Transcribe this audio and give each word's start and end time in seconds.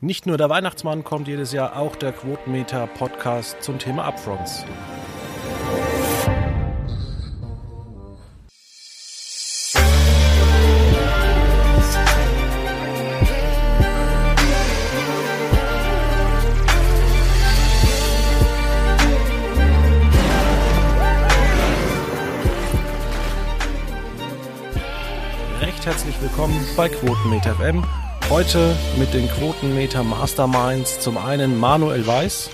Nicht 0.00 0.26
nur 0.26 0.36
der 0.36 0.48
Weihnachtsmann 0.48 1.02
kommt 1.02 1.26
jedes 1.26 1.50
Jahr, 1.52 1.76
auch 1.76 1.96
der 1.96 2.12
Quotenmeter 2.12 2.86
Podcast 2.86 3.60
zum 3.64 3.80
Thema 3.80 4.04
Upfronts. 4.04 4.64
Recht 25.60 25.86
herzlich 25.86 26.22
willkommen 26.22 26.64
bei 26.76 26.88
Quotenmeter 26.88 27.56
FM. 27.56 27.82
Heute 28.30 28.76
mit 28.98 29.14
den 29.14 29.26
Quotenmeter 29.26 30.04
Masterminds 30.04 31.00
zum 31.00 31.16
einen 31.16 31.58
Manuel 31.58 32.06
Weiß. 32.06 32.50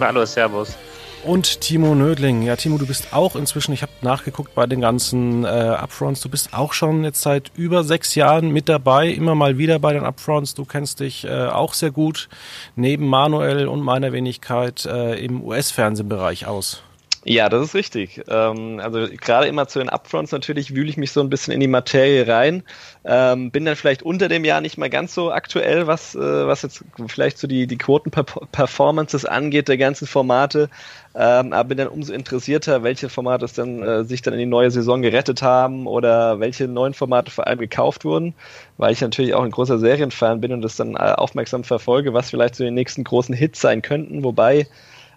Hallo, 0.00 0.24
Servus. 0.24 0.76
Und 1.24 1.60
Timo 1.60 1.94
Nödling. 1.94 2.42
Ja, 2.42 2.56
Timo, 2.56 2.78
du 2.78 2.86
bist 2.86 3.12
auch 3.12 3.36
inzwischen, 3.36 3.72
ich 3.72 3.82
habe 3.82 3.92
nachgeguckt 4.00 4.56
bei 4.56 4.66
den 4.66 4.80
ganzen 4.80 5.44
äh, 5.44 5.48
Upfronts, 5.48 6.20
du 6.20 6.28
bist 6.28 6.52
auch 6.52 6.72
schon 6.72 7.04
jetzt 7.04 7.22
seit 7.22 7.52
über 7.54 7.84
sechs 7.84 8.16
Jahren 8.16 8.50
mit 8.50 8.68
dabei, 8.68 9.06
immer 9.08 9.36
mal 9.36 9.56
wieder 9.56 9.78
bei 9.78 9.92
den 9.92 10.02
Upfronts. 10.02 10.54
Du 10.54 10.64
kennst 10.64 10.98
dich 10.98 11.24
äh, 11.24 11.46
auch 11.46 11.74
sehr 11.74 11.92
gut 11.92 12.28
neben 12.74 13.06
Manuel 13.06 13.68
und 13.68 13.80
meiner 13.80 14.12
Wenigkeit 14.12 14.84
äh, 14.84 15.14
im 15.24 15.44
US-Fernsehbereich 15.44 16.48
aus. 16.48 16.82
Ja, 17.30 17.50
das 17.50 17.62
ist 17.62 17.74
richtig. 17.74 18.22
Ähm, 18.28 18.80
also 18.82 19.06
gerade 19.20 19.48
immer 19.48 19.68
zu 19.68 19.80
den 19.80 19.90
Upfronts 19.90 20.32
natürlich 20.32 20.74
wühle 20.74 20.88
ich 20.88 20.96
mich 20.96 21.12
so 21.12 21.20
ein 21.20 21.28
bisschen 21.28 21.52
in 21.52 21.60
die 21.60 21.66
Materie 21.68 22.26
rein. 22.26 22.62
Ähm, 23.04 23.50
bin 23.50 23.66
dann 23.66 23.76
vielleicht 23.76 24.02
unter 24.02 24.28
dem 24.28 24.46
Jahr 24.46 24.62
nicht 24.62 24.78
mal 24.78 24.88
ganz 24.88 25.12
so 25.14 25.30
aktuell, 25.30 25.86
was, 25.86 26.14
äh, 26.14 26.18
was 26.46 26.62
jetzt 26.62 26.82
vielleicht 27.06 27.36
so 27.36 27.46
die, 27.46 27.66
die 27.66 27.76
Quoten-Performances 27.76 29.26
angeht, 29.26 29.68
der 29.68 29.76
ganzen 29.76 30.06
Formate. 30.06 30.70
Ähm, 31.14 31.52
aber 31.52 31.64
bin 31.68 31.76
dann 31.76 31.88
umso 31.88 32.14
interessierter, 32.14 32.82
welche 32.82 33.10
Formate 33.10 33.44
es 33.44 33.52
dann 33.52 33.82
äh, 33.82 34.04
sich 34.04 34.22
dann 34.22 34.32
in 34.32 34.40
die 34.40 34.46
neue 34.46 34.70
Saison 34.70 35.02
gerettet 35.02 35.42
haben 35.42 35.86
oder 35.86 36.40
welche 36.40 36.66
neuen 36.66 36.94
Formate 36.94 37.30
vor 37.30 37.46
allem 37.46 37.58
gekauft 37.58 38.06
wurden, 38.06 38.32
weil 38.78 38.92
ich 38.94 39.02
natürlich 39.02 39.34
auch 39.34 39.42
ein 39.42 39.50
großer 39.50 39.78
Serienfan 39.78 40.40
bin 40.40 40.52
und 40.52 40.62
das 40.62 40.76
dann 40.76 40.94
äh, 40.94 40.98
aufmerksam 40.98 41.62
verfolge, 41.62 42.14
was 42.14 42.30
vielleicht 42.30 42.54
so 42.54 42.64
die 42.64 42.70
nächsten 42.70 43.04
großen 43.04 43.34
Hits 43.34 43.60
sein 43.60 43.82
könnten, 43.82 44.24
wobei 44.24 44.66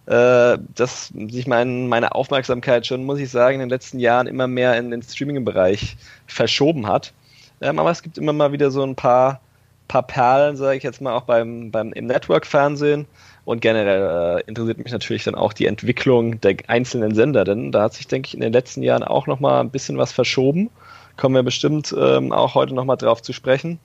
äh, 0.07 0.57
dass 0.75 1.07
sich 1.07 1.47
mein, 1.47 1.87
meine 1.87 2.15
Aufmerksamkeit 2.15 2.87
schon, 2.87 3.03
muss 3.03 3.19
ich 3.19 3.29
sagen, 3.29 3.55
in 3.55 3.59
den 3.61 3.69
letzten 3.69 3.99
Jahren 3.99 4.27
immer 4.27 4.47
mehr 4.47 4.77
in 4.77 4.91
den 4.91 5.01
Streaming-Bereich 5.03 5.97
verschoben 6.27 6.87
hat. 6.87 7.13
Ähm, 7.61 7.77
aber 7.79 7.91
es 7.91 8.01
gibt 8.01 8.17
immer 8.17 8.33
mal 8.33 8.51
wieder 8.51 8.71
so 8.71 8.83
ein 8.83 8.95
paar, 8.95 9.41
paar 9.87 10.03
Perlen, 10.03 10.57
sage 10.57 10.77
ich 10.77 10.83
jetzt 10.83 11.01
mal, 11.01 11.13
auch 11.13 11.23
beim, 11.23 11.71
beim 11.71 11.93
im 11.93 12.07
Network-Fernsehen. 12.07 13.05
Und 13.43 13.61
generell 13.61 14.39
äh, 14.39 14.43
interessiert 14.47 14.77
mich 14.77 14.91
natürlich 14.91 15.23
dann 15.23 15.35
auch 15.35 15.53
die 15.53 15.65
Entwicklung 15.65 16.39
der 16.41 16.57
einzelnen 16.67 17.15
Sender, 17.15 17.43
denn 17.43 17.71
da 17.71 17.83
hat 17.83 17.93
sich, 17.93 18.07
denke 18.07 18.27
ich, 18.27 18.33
in 18.33 18.41
den 18.41 18.53
letzten 18.53 18.83
Jahren 18.83 19.03
auch 19.03 19.27
nochmal 19.27 19.61
ein 19.61 19.71
bisschen 19.71 19.97
was 19.97 20.11
verschoben. 20.11 20.69
Kommen 21.17 21.35
wir 21.35 21.43
bestimmt 21.43 21.93
ähm, 21.97 22.31
auch 22.31 22.55
heute 22.55 22.73
nochmal 22.73 22.97
drauf 22.97 23.21
zu 23.21 23.33
sprechen, 23.33 23.79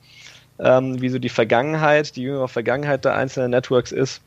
ähm, 0.59 1.01
wie 1.01 1.09
so 1.09 1.19
die 1.19 1.29
Vergangenheit, 1.29 2.15
die 2.15 2.21
jüngere 2.21 2.47
Vergangenheit 2.47 3.03
der 3.03 3.15
einzelnen 3.15 3.51
Networks 3.51 3.91
ist. 3.91 4.21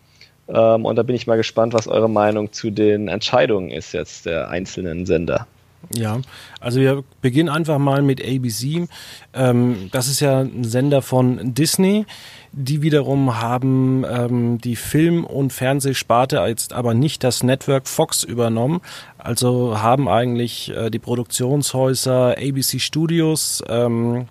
Ähm, 0.52 0.84
und 0.84 0.96
da 0.96 1.02
bin 1.02 1.16
ich 1.16 1.26
mal 1.26 1.36
gespannt, 1.36 1.72
was 1.72 1.86
eure 1.86 2.10
Meinung 2.10 2.52
zu 2.52 2.70
den 2.70 3.08
Entscheidungen 3.08 3.70
ist 3.70 3.92
jetzt 3.92 4.26
der 4.26 4.48
einzelnen 4.48 5.06
Sender. 5.06 5.46
Ja, 5.94 6.20
also 6.60 6.78
wir 6.80 7.02
beginnen 7.22 7.48
einfach 7.48 7.78
mal 7.78 8.02
mit 8.02 8.22
ABC. 8.22 8.86
Ähm, 9.32 9.88
das 9.92 10.08
ist 10.08 10.20
ja 10.20 10.40
ein 10.40 10.62
Sender 10.62 11.02
von 11.02 11.54
Disney. 11.54 12.04
Die 12.52 12.82
wiederum 12.82 13.40
haben 13.40 14.04
ähm, 14.08 14.58
die 14.58 14.76
Film- 14.76 15.24
und 15.24 15.52
Fernsehsparte 15.52 16.38
jetzt 16.46 16.72
aber 16.72 16.94
nicht 16.94 17.24
das 17.24 17.42
Network 17.42 17.88
Fox 17.88 18.24
übernommen. 18.24 18.82
Also 19.18 19.80
haben 19.80 20.08
eigentlich 20.08 20.70
äh, 20.70 20.90
die 20.90 20.98
Produktionshäuser 20.98 22.36
ABC 22.36 22.78
Studios, 22.78 23.62
ähm, 23.69 24.26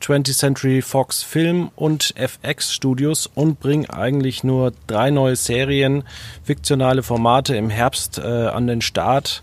20th 0.00 0.36
Century 0.36 0.82
Fox 0.82 1.22
Film 1.22 1.70
und 1.76 2.14
FX 2.16 2.72
Studios 2.72 3.26
und 3.26 3.60
bringen 3.60 3.88
eigentlich 3.90 4.44
nur 4.44 4.72
drei 4.86 5.10
neue 5.10 5.36
Serien, 5.36 6.04
fiktionale 6.44 7.02
Formate 7.02 7.56
im 7.56 7.70
Herbst 7.70 8.18
äh, 8.18 8.22
an 8.22 8.66
den 8.66 8.82
Start. 8.82 9.42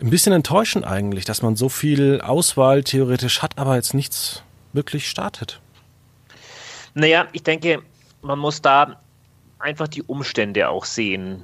Ein 0.00 0.10
bisschen 0.10 0.32
enttäuschend 0.32 0.86
eigentlich, 0.86 1.24
dass 1.24 1.42
man 1.42 1.56
so 1.56 1.68
viel 1.68 2.20
Auswahl 2.20 2.84
theoretisch 2.84 3.42
hat, 3.42 3.58
aber 3.58 3.76
jetzt 3.76 3.94
nichts 3.94 4.42
wirklich 4.72 5.08
startet. 5.08 5.60
Naja, 6.94 7.26
ich 7.32 7.42
denke, 7.42 7.82
man 8.22 8.38
muss 8.38 8.62
da 8.62 9.00
einfach 9.58 9.88
die 9.88 10.02
Umstände 10.02 10.68
auch 10.68 10.84
sehen 10.84 11.42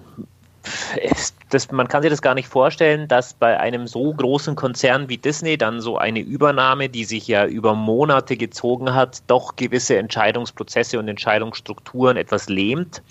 das, 1.50 1.70
man 1.70 1.88
kann 1.88 2.02
sich 2.02 2.10
das 2.10 2.22
gar 2.22 2.34
nicht 2.34 2.48
vorstellen, 2.48 3.08
dass 3.08 3.34
bei 3.34 3.58
einem 3.58 3.86
so 3.86 4.12
großen 4.12 4.56
Konzern 4.56 5.08
wie 5.08 5.18
Disney 5.18 5.56
dann 5.56 5.80
so 5.80 5.98
eine 5.98 6.20
Übernahme, 6.20 6.88
die 6.88 7.04
sich 7.04 7.26
ja 7.28 7.46
über 7.46 7.74
Monate 7.74 8.36
gezogen 8.36 8.94
hat, 8.94 9.22
doch 9.26 9.56
gewisse 9.56 9.96
Entscheidungsprozesse 9.96 10.98
und 10.98 11.08
Entscheidungsstrukturen 11.08 12.16
etwas 12.16 12.48
lähmt. 12.48 13.02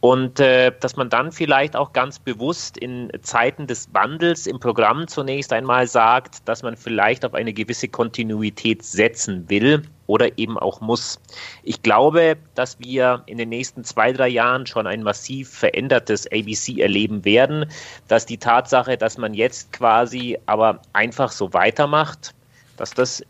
Und 0.00 0.40
äh, 0.40 0.72
dass 0.80 0.96
man 0.96 1.10
dann 1.10 1.30
vielleicht 1.30 1.76
auch 1.76 1.92
ganz 1.92 2.18
bewusst 2.18 2.78
in 2.78 3.10
Zeiten 3.20 3.66
des 3.66 3.92
Wandels 3.92 4.46
im 4.46 4.58
Programm 4.58 5.06
zunächst 5.08 5.52
einmal 5.52 5.86
sagt, 5.86 6.48
dass 6.48 6.62
man 6.62 6.76
vielleicht 6.78 7.22
auf 7.24 7.34
eine 7.34 7.52
gewisse 7.52 7.86
Kontinuität 7.86 8.82
setzen 8.82 9.50
will 9.50 9.82
oder 10.06 10.38
eben 10.38 10.58
auch 10.58 10.80
muss. 10.80 11.20
Ich 11.62 11.82
glaube, 11.82 12.38
dass 12.54 12.80
wir 12.80 13.22
in 13.26 13.36
den 13.36 13.50
nächsten 13.50 13.84
zwei, 13.84 14.12
drei 14.12 14.28
Jahren 14.28 14.66
schon 14.66 14.86
ein 14.86 15.02
massiv 15.02 15.50
verändertes 15.50 16.26
ABC 16.32 16.80
erleben 16.80 17.26
werden, 17.26 17.66
dass 18.08 18.24
die 18.24 18.38
Tatsache, 18.38 18.96
dass 18.96 19.18
man 19.18 19.34
jetzt 19.34 19.70
quasi 19.72 20.38
aber 20.46 20.80
einfach 20.94 21.30
so 21.30 21.52
weitermacht, 21.52 22.34
dass 22.78 22.94
das 22.94 23.22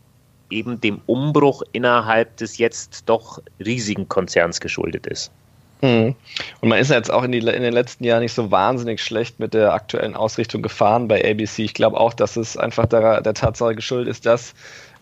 eben 0.49 0.79
dem 0.79 1.01
Umbruch 1.05 1.63
innerhalb 1.73 2.37
des 2.37 2.57
jetzt 2.57 3.09
doch 3.09 3.39
riesigen 3.59 4.07
Konzerns 4.07 4.61
geschuldet 4.61 5.05
ist. 5.07 5.31
Hm. 5.81 6.15
Und 6.61 6.69
man 6.69 6.77
ist 6.77 6.91
jetzt 6.91 7.11
auch 7.11 7.23
in, 7.23 7.31
die, 7.31 7.39
in, 7.39 7.63
den 7.63 7.73
letzten 7.73 8.03
Jahren 8.03 8.21
nicht 8.21 8.33
so 8.33 8.51
wahnsinnig 8.51 9.01
schlecht 9.01 9.39
mit 9.39 9.55
der 9.55 9.73
aktuellen 9.73 10.15
Ausrichtung 10.15 10.61
gefahren 10.61 11.07
bei 11.07 11.27
ABC. 11.27 11.63
Ich 11.63 11.73
glaube 11.73 11.99
auch, 11.99 12.13
dass 12.13 12.37
es 12.37 12.55
einfach 12.55 12.85
der, 12.85 13.21
der 13.21 13.33
Tatsache 13.33 13.75
geschuldet 13.75 14.11
ist, 14.11 14.25
dass 14.27 14.53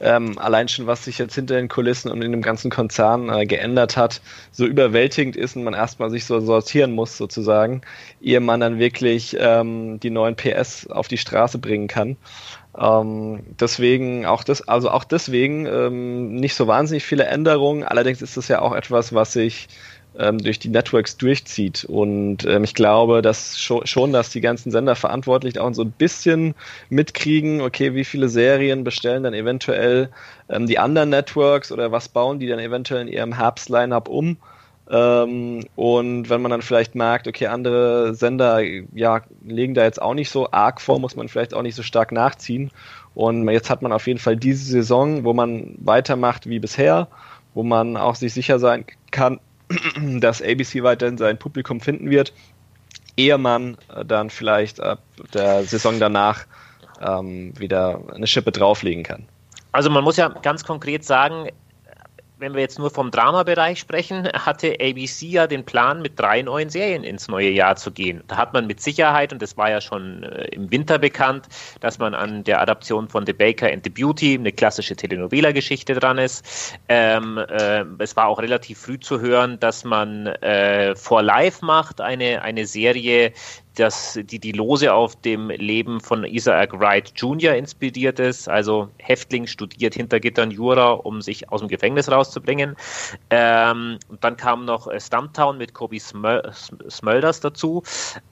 ähm, 0.01 0.37
allein 0.37 0.69
schon, 0.69 0.87
was 0.87 1.03
sich 1.03 1.17
jetzt 1.17 1.35
hinter 1.35 1.55
den 1.55 1.67
Kulissen 1.67 2.09
und 2.09 2.21
in 2.21 2.31
dem 2.31 2.41
ganzen 2.41 2.71
Konzern 2.71 3.29
äh, 3.29 3.45
geändert 3.45 3.97
hat, 3.97 4.21
so 4.51 4.65
überwältigend 4.65 5.35
ist 5.35 5.57
und 5.57 5.63
man 5.63 5.73
erstmal 5.73 6.09
sich 6.09 6.25
so 6.25 6.39
sortieren 6.39 6.93
muss, 6.93 7.17
sozusagen, 7.17 7.81
ehe 8.21 8.39
man 8.39 8.61
dann 8.61 8.79
wirklich 8.79 9.35
ähm, 9.37 9.99
die 9.99 10.09
neuen 10.09 10.35
PS 10.35 10.87
auf 10.87 11.09
die 11.09 11.17
Straße 11.17 11.57
bringen 11.57 11.87
kann. 11.87 12.15
Ähm, 12.77 13.41
deswegen 13.59 14.25
auch 14.25 14.43
das, 14.45 14.65
also 14.67 14.89
auch 14.89 15.03
deswegen 15.03 15.65
ähm, 15.65 16.35
nicht 16.35 16.55
so 16.55 16.67
wahnsinnig 16.67 17.03
viele 17.03 17.25
Änderungen. 17.25 17.83
Allerdings 17.83 18.21
ist 18.21 18.37
das 18.37 18.47
ja 18.47 18.61
auch 18.61 18.73
etwas, 18.73 19.13
was 19.13 19.33
sich 19.33 19.67
durch 20.13 20.59
die 20.59 20.69
Networks 20.69 21.17
durchzieht. 21.17 21.85
Und 21.85 22.45
ähm, 22.45 22.63
ich 22.63 22.73
glaube, 22.73 23.21
dass 23.21 23.59
schon, 23.59 23.85
schon, 23.85 24.11
dass 24.11 24.29
die 24.29 24.41
ganzen 24.41 24.71
Sender 24.71 24.95
verantwortlich 24.95 25.59
auch 25.59 25.73
so 25.73 25.83
ein 25.83 25.91
bisschen 25.91 26.55
mitkriegen, 26.89 27.61
okay, 27.61 27.93
wie 27.93 28.03
viele 28.03 28.27
Serien 28.27 28.83
bestellen 28.83 29.23
dann 29.23 29.33
eventuell 29.33 30.09
ähm, 30.49 30.67
die 30.67 30.79
anderen 30.79 31.09
Networks 31.09 31.71
oder 31.71 31.91
was 31.91 32.09
bauen 32.09 32.39
die 32.39 32.47
dann 32.47 32.59
eventuell 32.59 33.01
in 33.01 33.07
ihrem 33.07 33.33
Herbst-Line-Up 33.33 34.07
um. 34.07 34.37
Ähm, 34.89 35.65
und 35.75 36.29
wenn 36.29 36.41
man 36.41 36.49
dann 36.49 36.63
vielleicht 36.63 36.95
merkt, 36.95 37.27
okay, 37.27 37.47
andere 37.47 38.15
Sender 38.15 38.61
ja, 38.61 39.21
legen 39.45 39.75
da 39.75 39.83
jetzt 39.83 40.01
auch 40.01 40.15
nicht 40.15 40.31
so 40.31 40.51
arg 40.51 40.81
vor, 40.81 40.99
muss 40.99 41.15
man 41.15 41.29
vielleicht 41.29 41.53
auch 41.53 41.61
nicht 41.61 41.75
so 41.75 41.83
stark 41.83 42.11
nachziehen. 42.11 42.71
Und 43.13 43.47
jetzt 43.49 43.69
hat 43.69 43.81
man 43.81 43.91
auf 43.91 44.07
jeden 44.07 44.19
Fall 44.19 44.35
diese 44.35 44.65
Saison, 44.65 45.23
wo 45.23 45.33
man 45.33 45.75
weitermacht 45.79 46.47
wie 46.49 46.59
bisher, 46.59 47.07
wo 47.53 47.63
man 47.63 47.97
auch 47.97 48.15
sich 48.15 48.33
sicher 48.33 48.57
sein 48.57 48.85
kann, 49.11 49.39
dass 50.19 50.41
ABC 50.41 50.83
weiterhin 50.83 51.17
sein 51.17 51.37
Publikum 51.37 51.79
finden 51.79 52.09
wird, 52.09 52.33
ehe 53.17 53.37
man 53.37 53.77
äh, 53.95 54.05
dann 54.05 54.29
vielleicht 54.29 54.79
ab 54.79 55.01
der 55.33 55.63
Saison 55.63 55.99
danach 55.99 56.45
ähm, 57.01 57.53
wieder 57.57 58.01
eine 58.13 58.27
Schippe 58.27 58.51
drauflegen 58.51 59.03
kann. 59.03 59.25
Also 59.71 59.89
man 59.89 60.03
muss 60.03 60.17
ja 60.17 60.29
ganz 60.29 60.63
konkret 60.63 61.03
sagen, 61.05 61.49
wenn 62.39 62.53
wir 62.53 62.61
jetzt 62.61 62.79
nur 62.79 62.89
vom 62.89 63.11
Dramabereich 63.11 63.79
sprechen, 63.79 64.27
hatte 64.33 64.77
ABC 64.79 65.25
ja 65.27 65.47
den 65.47 65.65
Plan, 65.65 66.01
mit 66.01 66.17
drei 66.17 66.41
neuen 66.41 66.69
Serien 66.69 67.03
ins 67.03 67.27
neue 67.27 67.49
Jahr 67.49 67.75
zu 67.75 67.91
gehen. 67.91 68.23
Da 68.27 68.37
hat 68.37 68.53
man 68.53 68.65
mit 68.65 68.81
Sicherheit, 68.81 69.33
und 69.33 69.41
das 69.41 69.57
war 69.57 69.69
ja 69.69 69.81
schon 69.81 70.23
äh, 70.23 70.45
im 70.47 70.71
Winter 70.71 70.97
bekannt, 70.97 71.47
dass 71.81 71.99
man 71.99 72.13
an 72.13 72.43
der 72.45 72.61
Adaption 72.61 73.09
von 73.09 73.25
The 73.25 73.33
Baker 73.33 73.71
and 73.71 73.83
the 73.83 73.89
Beauty, 73.89 74.35
eine 74.35 74.51
klassische 74.51 74.95
Telenovela-Geschichte 74.95 75.93
dran 75.95 76.17
ist. 76.17 76.77
Ähm, 76.87 77.37
äh, 77.37 77.83
es 77.99 78.15
war 78.15 78.27
auch 78.27 78.39
relativ 78.39 78.79
früh 78.79 78.99
zu 78.99 79.19
hören, 79.19 79.59
dass 79.59 79.83
man 79.83 80.27
äh, 80.27 80.95
For 80.95 81.21
Life 81.21 81.65
macht, 81.65 81.99
eine, 81.99 82.41
eine 82.41 82.65
Serie, 82.65 83.33
das, 83.79 84.19
die, 84.21 84.39
die 84.39 84.51
Lose 84.51 84.93
auf 84.93 85.15
dem 85.21 85.49
Leben 85.49 85.99
von 85.99 86.23
Isaac 86.23 86.77
Wright 86.79 87.11
Jr. 87.15 87.55
inspiriert 87.55 88.19
ist. 88.19 88.49
Also 88.49 88.89
Häftling 88.97 89.47
studiert 89.47 89.95
hinter 89.95 90.19
Gittern 90.19 90.51
Jura, 90.51 90.91
um 90.91 91.21
sich 91.21 91.49
aus 91.51 91.61
dem 91.61 91.69
Gefängnis 91.69 92.11
rauszubringen. 92.11 92.75
Ähm, 93.29 93.97
und 94.09 94.23
dann 94.23 94.37
kam 94.37 94.65
noch 94.65 94.87
äh, 94.87 94.99
Stumptown 94.99 95.57
mit 95.57 95.73
Kobe 95.73 95.99
Smulders 95.99 97.39
dazu. 97.39 97.83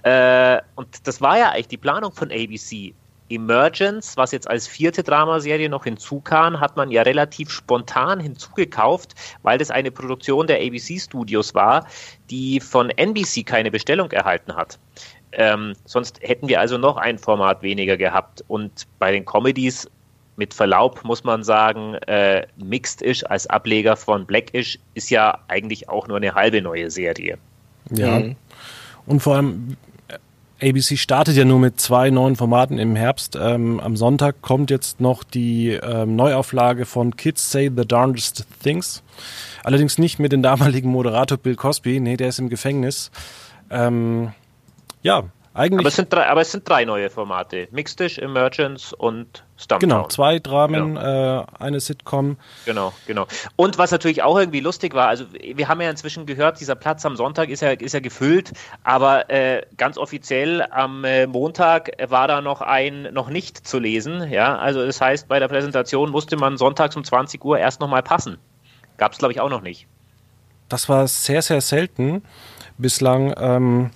Äh, 0.04 0.60
und 0.76 1.08
das 1.08 1.22
war 1.22 1.38
ja 1.38 1.52
eigentlich 1.52 1.70
die 1.70 1.78
Planung 1.78 2.12
von 2.12 2.32
ABC. 2.32 2.94
Emergence, 3.30 4.16
was 4.16 4.32
jetzt 4.32 4.50
als 4.50 4.68
vierte 4.68 5.04
Dramaserie 5.04 5.70
noch 5.70 5.84
hinzukam, 5.84 6.60
hat 6.60 6.78
man 6.78 6.92
ja 6.92 7.02
relativ 7.02 7.50
spontan 7.50 8.20
hinzugekauft, 8.20 9.16
weil 9.44 9.58
das 9.58 9.72
eine 9.72 9.92
Produktion 9.92 10.48
der 10.48 10.62
ABC 10.62 11.00
Studios 11.00 11.54
war, 11.54 11.86
die 12.30 12.60
von 12.60 12.90
NBC 12.90 13.46
keine 13.46 13.72
Bestellung 13.72 14.12
erhalten 14.12 14.56
hat. 14.56 14.80
Ähm, 15.32 15.74
sonst 15.86 16.20
hätten 16.22 16.48
wir 16.48 16.60
also 16.60 16.78
noch 16.78 16.98
ein 16.98 17.18
Format 17.18 17.62
weniger 17.62 17.98
gehabt. 17.98 18.44
Und 18.48 18.88
bei 19.00 19.12
den 19.12 19.26
Comedies, 19.26 19.90
mit 20.36 20.54
Verlaub 20.54 21.04
muss 21.04 21.24
man 21.24 21.44
sagen, 21.44 21.96
äh, 22.06 22.46
Mixed-ish 22.58 23.24
als 23.26 23.48
Ableger 23.48 23.96
von 23.96 24.26
Blackish 24.26 24.80
ist 24.94 25.10
ja 25.10 25.40
eigentlich 25.48 25.90
auch 25.90 26.08
nur 26.08 26.18
eine 26.18 26.36
halbe 26.36 26.62
neue 26.62 26.92
Serie. 26.92 27.38
Ja. 27.92 28.20
Mhm. 28.20 28.36
Und 29.06 29.22
vor 29.22 29.36
allem, 29.36 29.78
ABC 30.62 30.98
startet 30.98 31.36
ja 31.36 31.46
nur 31.46 31.60
mit 31.60 31.80
zwei 31.80 32.10
neuen 32.10 32.36
Formaten 32.36 32.80
im 32.80 32.96
Herbst. 32.96 33.38
Ähm, 33.40 33.80
am 33.80 33.96
Sonntag 33.96 34.42
kommt 34.42 34.72
jetzt 34.72 35.00
noch 35.00 35.24
die 35.24 35.72
ähm, 35.72 36.16
Neuauflage 36.16 36.86
von 36.86 37.16
Kids 37.16 37.52
Say 37.52 37.72
the 37.76 37.86
Darndest 37.88 38.46
Things. 38.64 39.04
Allerdings 39.64 39.98
nicht 39.98 40.18
mit 40.20 40.32
dem 40.32 40.42
damaligen 40.42 40.90
Moderator 40.90 41.38
Bill 41.38 41.56
Cosby. 41.56 42.00
Nee, 42.00 42.18
der 42.18 42.30
ist 42.30 42.40
im 42.40 42.50
Gefängnis. 42.50 43.12
Ähm, 43.70 44.34
ja, 45.02 45.24
eigentlich. 45.58 45.80
Aber 45.80 45.88
es, 45.88 45.96
sind 45.96 46.14
drei, 46.14 46.28
aber 46.28 46.42
es 46.42 46.52
sind 46.52 46.70
drei 46.70 46.86
neue 46.86 47.10
Formate: 47.10 47.68
Mixedish, 47.72 48.20
Emergence 48.20 48.94
und 48.94 49.44
Stumptown. 49.58 49.90
Genau, 49.90 50.08
zwei 50.08 50.38
Dramen, 50.38 50.94
genau. 50.94 51.42
äh, 51.42 51.46
eine 51.58 51.80
Sitcom. 51.80 52.38
Genau, 52.66 52.94
genau. 53.08 53.26
Und 53.56 53.80
was 53.80 53.90
natürlich 53.90 54.22
auch 54.22 54.38
irgendwie 54.38 54.60
lustig 54.60 54.94
war, 54.94 55.08
also 55.08 55.26
wir 55.34 55.68
haben 55.68 55.82
ja 55.82 55.90
inzwischen 55.90 56.28
gehört, 56.28 56.60
dieser 56.60 56.76
Platz 56.76 57.04
am 57.08 57.16
Sonntag 57.16 57.50
ist 57.50 57.62
ja, 57.62 57.72
ist 57.72 57.94
ja 57.94 58.00
gefüllt, 58.00 58.52
aber 58.84 59.32
äh, 59.32 59.64
ganz 59.78 59.98
offiziell 59.98 60.62
am 60.62 61.04
äh, 61.04 61.26
Montag 61.26 61.90
war 62.08 62.28
da 62.28 62.42
noch 62.42 62.62
ein 62.62 63.10
noch 63.12 63.30
nicht 63.30 63.68
zu 63.68 63.80
lesen. 63.80 64.30
Ja, 64.30 64.58
also 64.58 64.86
das 64.86 65.02
heißt, 65.02 65.28
bei 65.28 65.40
der 65.40 65.48
Präsentation 65.48 66.12
musste 66.12 66.38
man 66.38 66.58
sonntags 66.58 66.96
um 66.96 67.04
20 67.04 67.44
Uhr 67.44 67.58
erst 67.58 67.82
nochmal 67.82 68.04
passen. 68.04 68.38
Gab 68.98 69.14
es, 69.14 69.18
glaube 69.18 69.32
ich, 69.32 69.42
auch 69.42 69.50
noch 69.50 69.62
nicht. 69.62 69.88
Das 70.70 70.88
war 70.88 71.08
sehr, 71.08 71.42
sehr 71.42 71.62
selten 71.62 72.22
bislang. 72.78 73.34
Ähm 73.38 73.92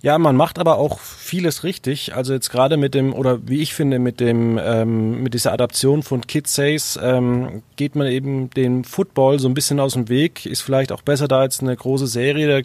ja, 0.00 0.16
man 0.18 0.36
macht 0.36 0.58
aber 0.58 0.76
auch 0.78 1.00
vieles 1.00 1.64
richtig. 1.64 2.14
Also 2.14 2.32
jetzt 2.32 2.50
gerade 2.50 2.76
mit 2.76 2.94
dem, 2.94 3.12
oder 3.12 3.40
wie 3.48 3.60
ich 3.60 3.74
finde, 3.74 3.98
mit 3.98 4.20
dem, 4.20 4.58
ähm, 4.62 5.22
mit 5.22 5.34
dieser 5.34 5.52
Adaption 5.52 6.02
von 6.02 6.26
Kid 6.26 6.46
Says, 6.46 6.98
ähm, 7.02 7.62
geht 7.76 7.96
man 7.96 8.06
eben 8.06 8.50
den 8.50 8.84
Football 8.84 9.40
so 9.40 9.48
ein 9.48 9.54
bisschen 9.54 9.80
aus 9.80 9.94
dem 9.94 10.08
Weg. 10.08 10.46
Ist 10.46 10.62
vielleicht 10.62 10.92
auch 10.92 11.02
besser, 11.02 11.26
da 11.26 11.42
jetzt 11.42 11.62
eine 11.62 11.76
große 11.76 12.06
Serie 12.06 12.62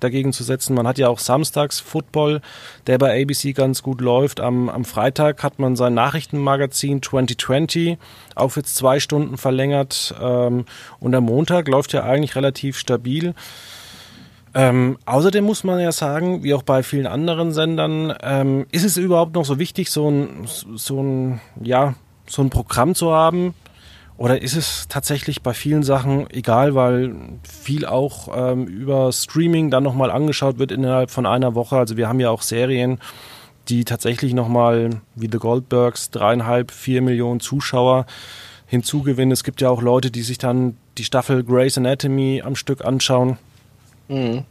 dagegen 0.00 0.32
zu 0.32 0.44
setzen. 0.44 0.74
Man 0.74 0.86
hat 0.86 0.98
ja 0.98 1.08
auch 1.08 1.18
samstags 1.18 1.80
Football, 1.80 2.40
der 2.86 2.98
bei 2.98 3.20
ABC 3.20 3.52
ganz 3.52 3.82
gut 3.82 4.00
läuft. 4.00 4.40
Am, 4.40 4.68
am 4.68 4.84
Freitag 4.84 5.42
hat 5.42 5.58
man 5.58 5.74
sein 5.74 5.94
Nachrichtenmagazin 5.94 7.02
2020 7.02 7.98
auf 8.36 8.56
jetzt 8.56 8.76
zwei 8.76 9.00
Stunden 9.00 9.38
verlängert. 9.38 10.14
Ähm, 10.20 10.66
und 11.00 11.14
am 11.14 11.24
Montag 11.24 11.66
läuft 11.66 11.92
ja 11.92 12.04
eigentlich 12.04 12.36
relativ 12.36 12.78
stabil. 12.78 13.34
Ähm, 14.56 14.96
außerdem 15.04 15.44
muss 15.44 15.64
man 15.64 15.78
ja 15.80 15.92
sagen, 15.92 16.42
wie 16.42 16.54
auch 16.54 16.62
bei 16.62 16.82
vielen 16.82 17.06
anderen 17.06 17.52
Sendern, 17.52 18.14
ähm, 18.22 18.64
ist 18.72 18.84
es 18.84 18.96
überhaupt 18.96 19.34
noch 19.34 19.44
so 19.44 19.58
wichtig, 19.58 19.90
so 19.90 20.10
ein, 20.10 20.46
so 20.46 21.02
ein, 21.02 21.40
ja, 21.62 21.92
so 22.26 22.40
ein 22.40 22.48
Programm 22.48 22.94
zu 22.94 23.12
haben? 23.12 23.52
Oder 24.16 24.40
ist 24.40 24.56
es 24.56 24.88
tatsächlich 24.88 25.42
bei 25.42 25.52
vielen 25.52 25.82
Sachen 25.82 26.30
egal, 26.30 26.74
weil 26.74 27.14
viel 27.46 27.84
auch 27.84 28.28
ähm, 28.34 28.64
über 28.64 29.12
Streaming 29.12 29.70
dann 29.70 29.82
nochmal 29.82 30.10
angeschaut 30.10 30.58
wird 30.58 30.72
innerhalb 30.72 31.10
von 31.10 31.26
einer 31.26 31.54
Woche? 31.54 31.76
Also 31.76 31.98
wir 31.98 32.08
haben 32.08 32.20
ja 32.20 32.30
auch 32.30 32.40
Serien, 32.40 32.98
die 33.68 33.84
tatsächlich 33.84 34.32
nochmal, 34.32 35.02
wie 35.16 35.28
The 35.30 35.36
Goldbergs, 35.36 36.10
dreieinhalb, 36.10 36.70
vier 36.70 37.02
Millionen 37.02 37.40
Zuschauer 37.40 38.06
hinzugewinnen. 38.64 39.32
Es 39.32 39.44
gibt 39.44 39.60
ja 39.60 39.68
auch 39.68 39.82
Leute, 39.82 40.10
die 40.10 40.22
sich 40.22 40.38
dann 40.38 40.78
die 40.96 41.04
Staffel 41.04 41.44
Grey's 41.44 41.76
Anatomy 41.76 42.40
am 42.42 42.56
Stück 42.56 42.82
anschauen. 42.86 43.36
Mhm. 44.08 44.44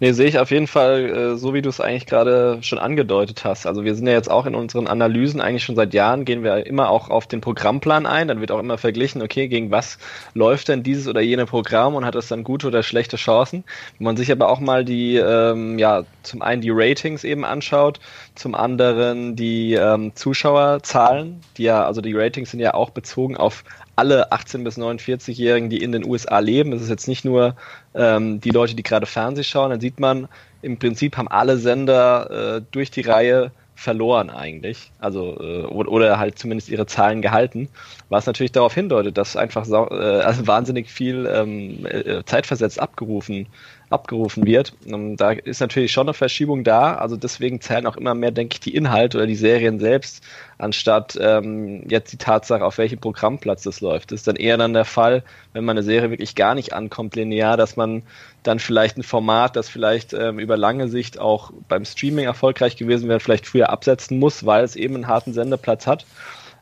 Nee, 0.00 0.12
sehe 0.12 0.26
ich 0.26 0.38
auf 0.38 0.50
jeden 0.50 0.66
Fall, 0.66 1.10
äh, 1.10 1.36
so 1.36 1.54
wie 1.54 1.62
du 1.62 1.68
es 1.68 1.80
eigentlich 1.80 2.06
gerade 2.06 2.58
schon 2.62 2.78
angedeutet 2.78 3.44
hast. 3.44 3.66
Also 3.66 3.84
wir 3.84 3.94
sind 3.94 4.06
ja 4.06 4.12
jetzt 4.12 4.30
auch 4.30 4.46
in 4.46 4.54
unseren 4.54 4.86
Analysen 4.86 5.40
eigentlich 5.40 5.64
schon 5.64 5.76
seit 5.76 5.94
Jahren, 5.94 6.24
gehen 6.24 6.44
wir 6.44 6.66
immer 6.66 6.90
auch 6.90 7.10
auf 7.10 7.26
den 7.26 7.40
Programmplan 7.40 8.06
ein. 8.06 8.28
Dann 8.28 8.40
wird 8.40 8.52
auch 8.52 8.58
immer 8.58 8.78
verglichen, 8.78 9.22
okay, 9.22 9.48
gegen 9.48 9.70
was 9.70 9.98
läuft 10.34 10.68
denn 10.68 10.82
dieses 10.82 11.08
oder 11.08 11.20
jene 11.20 11.46
Programm 11.46 11.94
und 11.94 12.04
hat 12.04 12.14
es 12.14 12.28
dann 12.28 12.44
gute 12.44 12.68
oder 12.68 12.82
schlechte 12.82 13.16
Chancen. 13.16 13.64
Wenn 13.98 14.04
man 14.04 14.16
sich 14.16 14.30
aber 14.30 14.48
auch 14.48 14.60
mal 14.60 14.84
die, 14.84 15.16
ähm, 15.16 15.78
ja, 15.78 16.04
zum 16.22 16.42
einen 16.42 16.62
die 16.62 16.70
Ratings 16.70 17.24
eben 17.24 17.44
anschaut, 17.44 17.98
zum 18.34 18.54
anderen 18.54 19.36
die 19.36 19.74
ähm, 19.74 20.12
Zuschauerzahlen, 20.14 21.40
die 21.56 21.64
ja, 21.64 21.84
also 21.84 22.00
die 22.00 22.14
Ratings 22.14 22.50
sind 22.52 22.60
ja 22.60 22.74
auch 22.74 22.90
bezogen 22.90 23.36
auf 23.36 23.64
alle 23.96 24.32
18- 24.32 24.64
bis 24.64 24.78
49-Jährigen, 24.78 25.70
die 25.70 25.82
in 25.82 25.92
den 25.92 26.06
USA 26.06 26.38
leben. 26.38 26.72
Es 26.72 26.82
ist 26.82 26.88
jetzt 26.88 27.08
nicht 27.08 27.24
nur 27.24 27.56
ähm, 27.94 28.40
die 28.40 28.50
Leute, 28.50 28.74
die 28.74 28.82
gerade 28.82 29.06
Fernseh 29.06 29.44
schauen. 29.44 29.70
Dann 29.70 29.80
sieht 29.80 30.00
man, 30.00 30.28
im 30.62 30.78
Prinzip 30.78 31.16
haben 31.16 31.28
alle 31.28 31.58
Sender 31.58 32.56
äh, 32.56 32.62
durch 32.70 32.90
die 32.90 33.02
Reihe 33.02 33.52
verloren 33.74 34.30
eigentlich. 34.30 34.92
Also 35.00 35.36
äh, 35.40 35.64
oder 35.64 36.18
halt 36.18 36.38
zumindest 36.38 36.68
ihre 36.68 36.86
Zahlen 36.86 37.20
gehalten, 37.20 37.68
was 38.08 38.26
natürlich 38.26 38.52
darauf 38.52 38.74
hindeutet, 38.74 39.18
dass 39.18 39.36
einfach 39.36 39.66
äh, 39.68 39.94
also 39.94 40.46
wahnsinnig 40.46 40.88
viel 40.88 41.26
ähm, 41.26 41.84
äh, 41.86 42.22
zeitversetzt 42.24 42.80
abgerufen 42.80 43.46
abgerufen 43.92 44.46
wird. 44.46 44.72
Ähm, 44.86 45.16
da 45.16 45.30
ist 45.32 45.60
natürlich 45.60 45.92
schon 45.92 46.06
eine 46.06 46.14
Verschiebung 46.14 46.64
da. 46.64 46.94
Also 46.94 47.16
deswegen 47.16 47.60
zählen 47.60 47.86
auch 47.86 47.96
immer 47.96 48.14
mehr, 48.14 48.30
denke 48.30 48.54
ich, 48.54 48.60
die 48.60 48.74
Inhalte 48.74 49.18
oder 49.18 49.26
die 49.26 49.34
Serien 49.34 49.78
selbst, 49.78 50.22
anstatt 50.58 51.18
ähm, 51.20 51.84
jetzt 51.88 52.12
die 52.12 52.16
Tatsache, 52.16 52.64
auf 52.64 52.78
welchem 52.78 53.00
Programmplatz 53.00 53.62
das 53.62 53.80
läuft. 53.80 54.12
Das 54.12 54.20
ist 54.20 54.28
dann 54.28 54.36
eher 54.36 54.56
dann 54.56 54.72
der 54.72 54.84
Fall, 54.84 55.22
wenn 55.52 55.64
man 55.64 55.76
eine 55.76 55.84
Serie 55.84 56.10
wirklich 56.10 56.34
gar 56.34 56.54
nicht 56.54 56.72
ankommt 56.72 57.16
linear, 57.16 57.56
dass 57.56 57.76
man 57.76 58.02
dann 58.42 58.58
vielleicht 58.58 58.96
ein 58.96 59.02
Format, 59.02 59.56
das 59.56 59.68
vielleicht 59.68 60.12
ähm, 60.12 60.38
über 60.38 60.56
lange 60.56 60.88
Sicht 60.88 61.20
auch 61.20 61.52
beim 61.68 61.84
Streaming 61.84 62.24
erfolgreich 62.24 62.76
gewesen 62.76 63.08
wäre, 63.08 63.20
vielleicht 63.20 63.46
früher 63.46 63.70
absetzen 63.70 64.18
muss, 64.18 64.44
weil 64.46 64.64
es 64.64 64.76
eben 64.76 64.94
einen 64.94 65.06
harten 65.06 65.32
Sendeplatz 65.32 65.86
hat. 65.86 66.06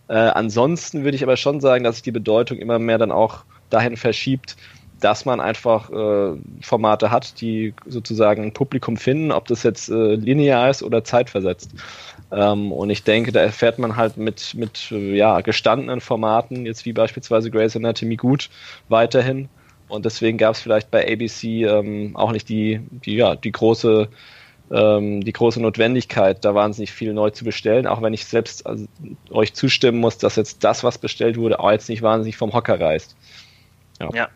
Äh, 0.09 0.15
ansonsten 0.15 1.05
würde 1.05 1.17
ich 1.17 1.23
aber 1.23 1.37
schon 1.37 1.61
sagen, 1.61 1.85
dass 1.85 1.97
sich 1.97 2.03
die 2.03 2.11
Bedeutung 2.11 2.59
immer 2.59 2.79
mehr 2.79 2.99
dann 2.99 3.13
auch 3.13 3.45
dahin 3.71 3.97
verschiebt, 3.97 4.57
dass 5.01 5.25
man 5.25 5.41
einfach 5.41 5.91
äh, 5.91 6.37
Formate 6.61 7.11
hat, 7.11 7.41
die 7.41 7.75
sozusagen 7.87 8.43
ein 8.43 8.53
Publikum 8.53 8.97
finden, 8.97 9.33
ob 9.33 9.47
das 9.49 9.63
jetzt 9.63 9.91
äh, 9.91 10.15
linear 10.15 10.71
ist 10.71 10.83
oder 10.83 11.05
zeitversetzt. 11.05 11.73
Ähm, 12.31 12.73
und 12.73 12.91
ich 12.91 13.03
denke, 13.03 13.33
da 13.33 13.41
erfährt 13.41 13.79
man 13.79 13.97
halt 13.97 14.17
mit, 14.17 14.55
mit 14.55 14.91
äh, 14.93 15.17
ja, 15.17 15.41
gestandenen 15.41 16.01
Formaten, 16.01 16.67
jetzt 16.67 16.85
wie 16.85 16.93
beispielsweise 16.93 17.51
Grey's 17.51 17.77
Anatomy, 17.77 18.17
gut 18.17 18.51
weiterhin. 18.89 19.49
Und 19.89 20.05
deswegen 20.05 20.39
gab 20.39 20.55
es 20.55 20.61
vielleicht 20.61 20.91
bei 20.91 21.11
ABC 21.13 21.65
ähm, 21.65 22.13
auch 22.15 22.31
nicht 22.31 22.49
die, 22.49 22.81
die, 23.05 23.17
ja, 23.17 23.35
die 23.35 23.51
große 23.51 24.09
ähm, 24.71 25.23
die 25.23 25.33
große 25.33 25.61
Notwendigkeit, 25.61 26.45
da 26.45 26.55
wahnsinnig 26.55 26.93
viel 26.93 27.13
neu 27.13 27.31
zu 27.31 27.45
bestellen, 27.45 27.87
auch 27.87 28.03
wenn 28.03 28.15
ich 28.15 28.25
selbst 28.25 28.67
also, 28.67 28.87
euch 29.31 29.53
zustimmen 29.55 29.99
muss, 29.99 30.19
dass 30.19 30.37
jetzt 30.37 30.63
das, 30.63 30.85
was 30.85 30.99
bestellt 30.99 31.37
wurde, 31.37 31.59
auch 31.59 31.71
jetzt 31.71 31.89
nicht 31.89 32.03
wahnsinnig 32.03 32.37
vom 32.37 32.53
Hocker 32.53 32.81
reißt. 32.81 33.17
Ja. 34.01 34.09
ja. 34.15 34.29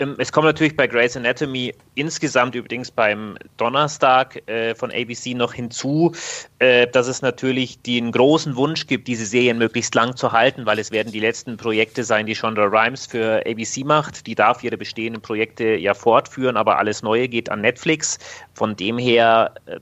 Ähm, 0.00 0.16
es 0.18 0.32
kommt 0.32 0.46
natürlich 0.46 0.76
bei 0.76 0.86
Grey's 0.86 1.16
Anatomy 1.16 1.74
insgesamt 1.94 2.54
übrigens 2.54 2.90
beim 2.90 3.36
Donnerstag 3.56 4.48
äh, 4.48 4.74
von 4.74 4.90
ABC 4.90 5.34
noch 5.34 5.54
hinzu, 5.54 6.12
äh, 6.58 6.88
dass 6.88 7.06
es 7.06 7.22
natürlich 7.22 7.80
den 7.82 8.10
großen 8.10 8.56
Wunsch 8.56 8.86
gibt, 8.86 9.06
diese 9.06 9.24
Serien 9.24 9.58
möglichst 9.58 9.94
lang 9.94 10.16
zu 10.16 10.32
halten, 10.32 10.66
weil 10.66 10.78
es 10.78 10.90
werden 10.90 11.12
die 11.12 11.20
letzten 11.20 11.56
Projekte 11.56 12.02
sein, 12.02 12.26
die 12.26 12.34
Shonda 12.34 12.64
Rhimes 12.64 13.06
für 13.06 13.44
ABC 13.46 13.84
macht. 13.84 14.26
Die 14.26 14.34
darf 14.34 14.64
ihre 14.64 14.76
bestehenden 14.76 15.22
Projekte 15.22 15.76
ja 15.76 15.94
fortführen, 15.94 16.56
aber 16.56 16.78
alles 16.78 17.02
Neue 17.02 17.28
geht 17.28 17.48
an 17.48 17.60
Netflix. 17.60 18.18
Von 18.54 18.74
dem 18.74 18.98
her 18.98 19.54
äh, 19.66 19.78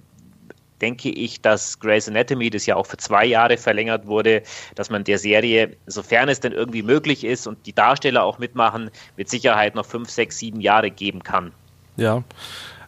denke 0.80 1.10
ich, 1.10 1.40
dass 1.40 1.78
Grey's 1.78 2.08
Anatomy, 2.08 2.50
das 2.50 2.66
ja 2.66 2.76
auch 2.76 2.86
für 2.86 2.96
zwei 2.96 3.26
Jahre 3.26 3.56
verlängert 3.56 4.06
wurde, 4.06 4.42
dass 4.74 4.90
man 4.90 5.04
der 5.04 5.18
Serie, 5.18 5.76
sofern 5.86 6.28
es 6.28 6.40
denn 6.40 6.52
irgendwie 6.52 6.82
möglich 6.82 7.24
ist 7.24 7.46
und 7.46 7.66
die 7.66 7.72
Darsteller 7.72 8.24
auch 8.24 8.38
mitmachen, 8.38 8.90
mit 9.16 9.28
Sicherheit 9.28 9.74
noch 9.74 9.86
fünf, 9.86 10.10
sechs, 10.10 10.38
sieben 10.38 10.60
Jahre 10.60 10.90
geben 10.90 11.22
kann. 11.22 11.52
Ja, 11.96 12.22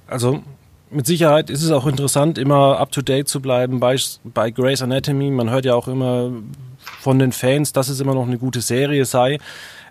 also 0.06 0.42
mit 0.90 1.06
Sicherheit 1.06 1.50
ist 1.50 1.62
es 1.62 1.70
auch 1.70 1.86
interessant, 1.86 2.38
immer 2.38 2.78
up-to-date 2.78 3.28
zu 3.28 3.40
bleiben 3.40 3.80
bei, 3.80 3.96
bei 4.24 4.50
Grey's 4.50 4.82
Anatomy. 4.82 5.30
Man 5.30 5.50
hört 5.50 5.64
ja 5.64 5.74
auch 5.74 5.88
immer 5.88 6.30
von 7.00 7.18
den 7.18 7.32
Fans, 7.32 7.72
dass 7.72 7.88
es 7.88 8.00
immer 8.00 8.14
noch 8.14 8.26
eine 8.26 8.38
gute 8.38 8.60
Serie 8.60 9.04
sei. 9.04 9.38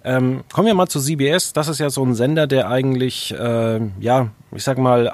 Ähm, 0.04 0.44
kommen 0.52 0.68
wir 0.68 0.74
mal 0.74 0.88
zu 0.88 1.00
CBS. 1.00 1.54
Das 1.54 1.68
ist 1.68 1.80
ja 1.80 1.90
so 1.90 2.04
ein 2.04 2.16
Sender, 2.16 2.48
der 2.48 2.70
eigentlich, 2.70 3.34
äh, 3.34 3.80
ja, 4.00 4.30
ich 4.52 4.64
sag 4.64 4.78
mal, 4.78 5.12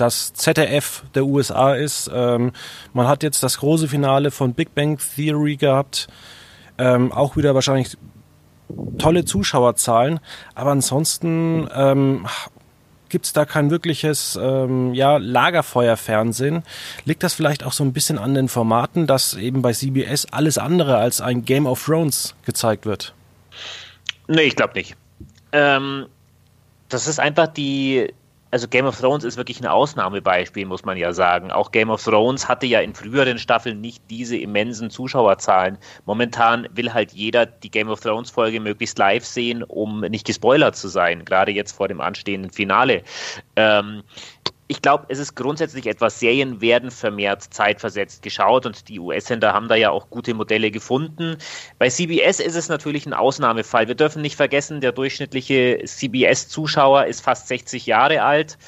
das 0.00 0.32
ZDF 0.32 1.02
der 1.14 1.24
USA 1.26 1.74
ist. 1.74 2.10
Ähm, 2.12 2.52
man 2.92 3.06
hat 3.06 3.22
jetzt 3.22 3.42
das 3.42 3.58
große 3.58 3.88
Finale 3.88 4.30
von 4.30 4.54
Big 4.54 4.74
Bang 4.74 4.98
Theory 4.98 5.56
gehabt. 5.56 6.08
Ähm, 6.78 7.12
auch 7.12 7.36
wieder 7.36 7.54
wahrscheinlich 7.54 7.96
tolle 8.98 9.24
Zuschauerzahlen. 9.24 10.20
Aber 10.54 10.70
ansonsten 10.70 11.68
ähm, 11.74 12.26
gibt 13.08 13.26
es 13.26 13.32
da 13.32 13.44
kein 13.44 13.70
wirkliches 13.70 14.38
ähm, 14.40 14.94
ja, 14.94 15.16
Lagerfeuerfernsehen. 15.16 16.62
Liegt 17.04 17.22
das 17.22 17.34
vielleicht 17.34 17.64
auch 17.64 17.72
so 17.72 17.84
ein 17.84 17.92
bisschen 17.92 18.18
an 18.18 18.34
den 18.34 18.48
Formaten, 18.48 19.06
dass 19.06 19.34
eben 19.34 19.62
bei 19.62 19.72
CBS 19.72 20.26
alles 20.30 20.58
andere 20.58 20.98
als 20.98 21.20
ein 21.20 21.44
Game 21.44 21.66
of 21.66 21.84
Thrones 21.84 22.34
gezeigt 22.44 22.86
wird? 22.86 23.14
Nee, 24.26 24.42
ich 24.42 24.56
glaube 24.56 24.74
nicht. 24.74 24.96
Ähm, 25.52 26.06
das 26.88 27.06
ist 27.06 27.18
einfach 27.18 27.48
die, 27.48 28.12
also 28.50 28.68
Game 28.68 28.86
of 28.86 28.98
Thrones 28.98 29.24
ist 29.24 29.36
wirklich 29.36 29.60
ein 29.60 29.66
Ausnahmebeispiel, 29.66 30.66
muss 30.66 30.84
man 30.84 30.96
ja 30.96 31.12
sagen. 31.12 31.50
Auch 31.50 31.70
Game 31.70 31.90
of 31.90 32.02
Thrones 32.02 32.48
hatte 32.48 32.66
ja 32.66 32.80
in 32.80 32.94
früheren 32.94 33.38
Staffeln 33.38 33.80
nicht 33.80 34.02
diese 34.10 34.36
immensen 34.36 34.90
Zuschauerzahlen. 34.90 35.78
Momentan 36.06 36.66
will 36.72 36.92
halt 36.92 37.12
jeder 37.12 37.46
die 37.46 37.70
Game 37.70 37.88
of 37.88 38.00
Thrones 38.00 38.30
Folge 38.30 38.60
möglichst 38.60 38.98
live 38.98 39.24
sehen, 39.24 39.62
um 39.62 40.00
nicht 40.00 40.26
gespoilert 40.26 40.76
zu 40.76 40.88
sein, 40.88 41.24
gerade 41.24 41.52
jetzt 41.52 41.72
vor 41.72 41.88
dem 41.88 42.00
anstehenden 42.00 42.50
Finale. 42.50 43.02
Ähm, 43.56 44.02
ich 44.70 44.82
glaube, 44.82 45.06
es 45.08 45.18
ist 45.18 45.34
grundsätzlich 45.34 45.86
etwas, 45.86 46.20
Serien 46.20 46.60
werden 46.60 46.90
vermehrt 46.90 47.42
zeitversetzt 47.42 48.22
geschaut 48.22 48.66
und 48.66 48.88
die 48.88 49.00
US-Sender 49.00 49.54
haben 49.54 49.66
da 49.66 49.74
ja 49.74 49.90
auch 49.90 50.10
gute 50.10 50.34
Modelle 50.34 50.70
gefunden. 50.70 51.38
Bei 51.78 51.88
CBS 51.88 52.38
ist 52.38 52.54
es 52.54 52.68
natürlich 52.68 53.06
ein 53.06 53.14
Ausnahmefall. 53.14 53.88
Wir 53.88 53.94
dürfen 53.94 54.20
nicht 54.20 54.36
vergessen, 54.36 54.82
der 54.82 54.92
durchschnittliche 54.92 55.80
CBS-Zuschauer 55.86 57.06
ist 57.06 57.22
fast 57.22 57.48
60 57.48 57.86
Jahre 57.86 58.22
alt. 58.22 58.58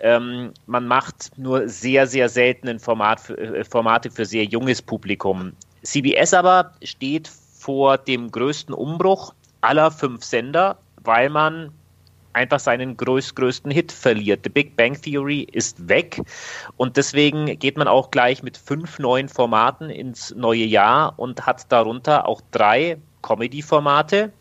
Ähm, 0.00 0.52
man 0.66 0.86
macht 0.86 1.36
nur 1.38 1.66
sehr, 1.66 2.06
sehr 2.06 2.28
seltenen 2.28 2.78
Format 2.78 3.18
für, 3.18 3.38
äh, 3.38 3.64
Formate 3.64 4.10
für 4.10 4.26
sehr 4.26 4.44
junges 4.44 4.82
Publikum. 4.82 5.52
CBS 5.82 6.34
aber 6.34 6.72
steht 6.82 7.26
vor 7.26 7.96
dem 7.96 8.30
größten 8.30 8.74
Umbruch 8.74 9.32
aller 9.62 9.90
fünf 9.90 10.24
Sender, 10.24 10.78
weil 11.02 11.30
man 11.30 11.72
einfach 12.38 12.60
seinen 12.60 12.96
größ 12.96 13.34
größten 13.34 13.70
Hit 13.70 13.92
verliert. 13.92 14.40
The 14.44 14.50
Big 14.50 14.76
Bang 14.76 15.00
Theory 15.00 15.46
ist 15.52 15.88
weg 15.88 16.22
und 16.76 16.96
deswegen 16.96 17.58
geht 17.58 17.76
man 17.76 17.88
auch 17.88 18.10
gleich 18.10 18.42
mit 18.42 18.56
fünf 18.56 18.98
neuen 18.98 19.28
Formaten 19.28 19.90
ins 19.90 20.34
neue 20.34 20.64
Jahr 20.64 21.14
und 21.18 21.46
hat 21.46 21.70
darunter 21.70 22.26
auch 22.26 22.40
drei 22.50 22.98
Comedy-Formate. 23.22 24.32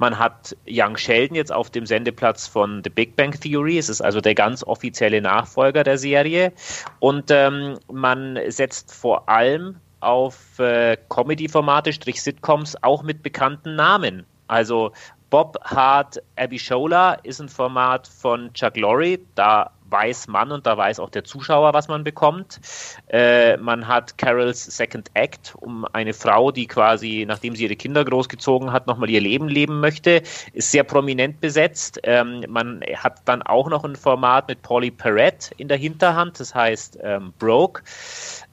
Man 0.00 0.18
hat 0.18 0.56
Young 0.66 0.96
Sheldon 0.96 1.36
jetzt 1.36 1.52
auf 1.52 1.68
dem 1.68 1.84
Sendeplatz 1.84 2.46
von 2.46 2.80
The 2.82 2.90
Big 2.90 3.16
Bang 3.16 3.32
Theory. 3.32 3.76
Es 3.76 3.90
ist 3.90 4.00
also 4.00 4.20
der 4.20 4.34
ganz 4.34 4.64
offizielle 4.64 5.20
Nachfolger 5.20 5.84
der 5.84 5.98
Serie. 5.98 6.52
Und 7.00 7.30
ähm, 7.30 7.78
man 7.92 8.38
setzt 8.48 8.94
vor 8.94 9.28
allem 9.28 9.76
auf 10.00 10.58
äh, 10.58 10.96
Comedy-Formate, 11.10 11.92
Strich 11.92 12.22
Sitcoms, 12.22 12.82
auch 12.82 13.02
mit 13.02 13.22
bekannten 13.22 13.76
Namen. 13.76 14.24
Also 14.48 14.92
Bob 15.30 15.56
Hart 15.62 16.20
Abby 16.36 16.58
Shola 16.58 17.14
ist 17.14 17.40
ein 17.40 17.48
Format 17.48 18.08
von 18.08 18.52
Chuck 18.52 18.76
Lorre. 18.76 19.18
Da 19.36 19.70
weiß 19.90 20.28
man 20.28 20.52
und 20.52 20.66
da 20.66 20.76
weiß 20.76 21.00
auch 21.00 21.10
der 21.10 21.24
Zuschauer, 21.24 21.72
was 21.72 21.88
man 21.88 22.04
bekommt. 22.04 22.60
Äh, 23.08 23.56
man 23.56 23.86
hat 23.86 24.18
Carols 24.18 24.64
Second 24.64 25.10
Act 25.14 25.54
um 25.60 25.84
eine 25.92 26.12
Frau, 26.12 26.50
die 26.50 26.66
quasi, 26.66 27.24
nachdem 27.26 27.54
sie 27.54 27.64
ihre 27.64 27.76
Kinder 27.76 28.04
großgezogen 28.04 28.72
hat, 28.72 28.86
nochmal 28.86 29.10
ihr 29.10 29.20
Leben 29.20 29.48
leben 29.48 29.80
möchte. 29.80 30.22
Ist 30.52 30.72
sehr 30.72 30.84
prominent 30.84 31.40
besetzt. 31.40 32.00
Ähm, 32.02 32.44
man 32.48 32.82
hat 32.96 33.20
dann 33.24 33.42
auch 33.42 33.68
noch 33.68 33.84
ein 33.84 33.96
Format 33.96 34.48
mit 34.48 34.62
Polly 34.62 34.90
Perrette 34.90 35.54
in 35.56 35.68
der 35.68 35.78
Hinterhand, 35.78 36.40
das 36.40 36.54
heißt 36.54 36.98
ähm, 37.02 37.32
Broke. 37.38 37.82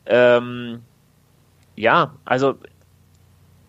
Ähm, 0.05 0.83
ja, 1.75 2.13
also 2.25 2.55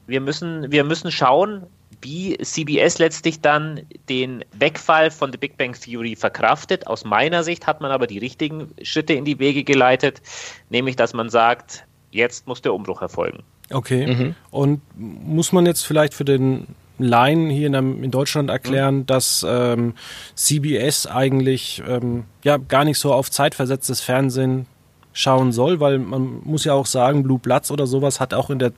wir 0.06 0.20
müssen, 0.20 0.70
wir 0.72 0.84
müssen 0.84 1.10
schauen, 1.10 1.66
wie 2.00 2.36
CBS 2.38 2.98
letztlich 2.98 3.40
dann 3.40 3.82
den 4.08 4.44
Wegfall 4.52 5.10
von 5.10 5.32
The 5.32 5.38
Big 5.38 5.56
Bang 5.56 5.74
Theory 5.74 6.16
verkraftet. 6.16 6.86
Aus 6.86 7.04
meiner 7.04 7.42
Sicht 7.42 7.66
hat 7.66 7.80
man 7.80 7.90
aber 7.90 8.06
die 8.06 8.18
richtigen 8.18 8.68
Schritte 8.82 9.14
in 9.14 9.24
die 9.24 9.38
Wege 9.38 9.64
geleitet, 9.64 10.22
nämlich 10.70 10.96
dass 10.96 11.14
man 11.14 11.30
sagt, 11.30 11.84
jetzt 12.10 12.46
muss 12.46 12.62
der 12.62 12.74
Umbruch 12.74 13.02
erfolgen. 13.02 13.42
Okay. 13.70 14.06
Mhm. 14.06 14.34
Und 14.50 14.80
muss 14.96 15.52
man 15.52 15.66
jetzt 15.66 15.82
vielleicht 15.82 16.14
für 16.14 16.24
den 16.24 16.68
Laien 16.98 17.48
hier 17.48 17.68
in, 17.68 17.74
in 18.04 18.10
Deutschland 18.10 18.50
erklären, 18.50 18.98
mhm. 18.98 19.06
dass 19.06 19.44
ähm, 19.48 19.94
CBS 20.34 21.06
eigentlich 21.06 21.82
ähm, 21.86 22.24
ja 22.42 22.56
gar 22.56 22.84
nicht 22.84 22.98
so 22.98 23.12
auf 23.12 23.30
zeitversetztes 23.30 24.00
Fernsehen 24.00 24.66
schauen 25.12 25.52
soll, 25.52 25.80
weil 25.80 25.98
man 25.98 26.40
muss 26.44 26.64
ja 26.64 26.74
auch 26.74 26.86
sagen, 26.86 27.22
Blue 27.22 27.38
Bloods 27.38 27.70
oder 27.70 27.86
sowas 27.86 28.20
hat 28.20 28.34
auch 28.34 28.50
in 28.50 28.58
der 28.58 28.72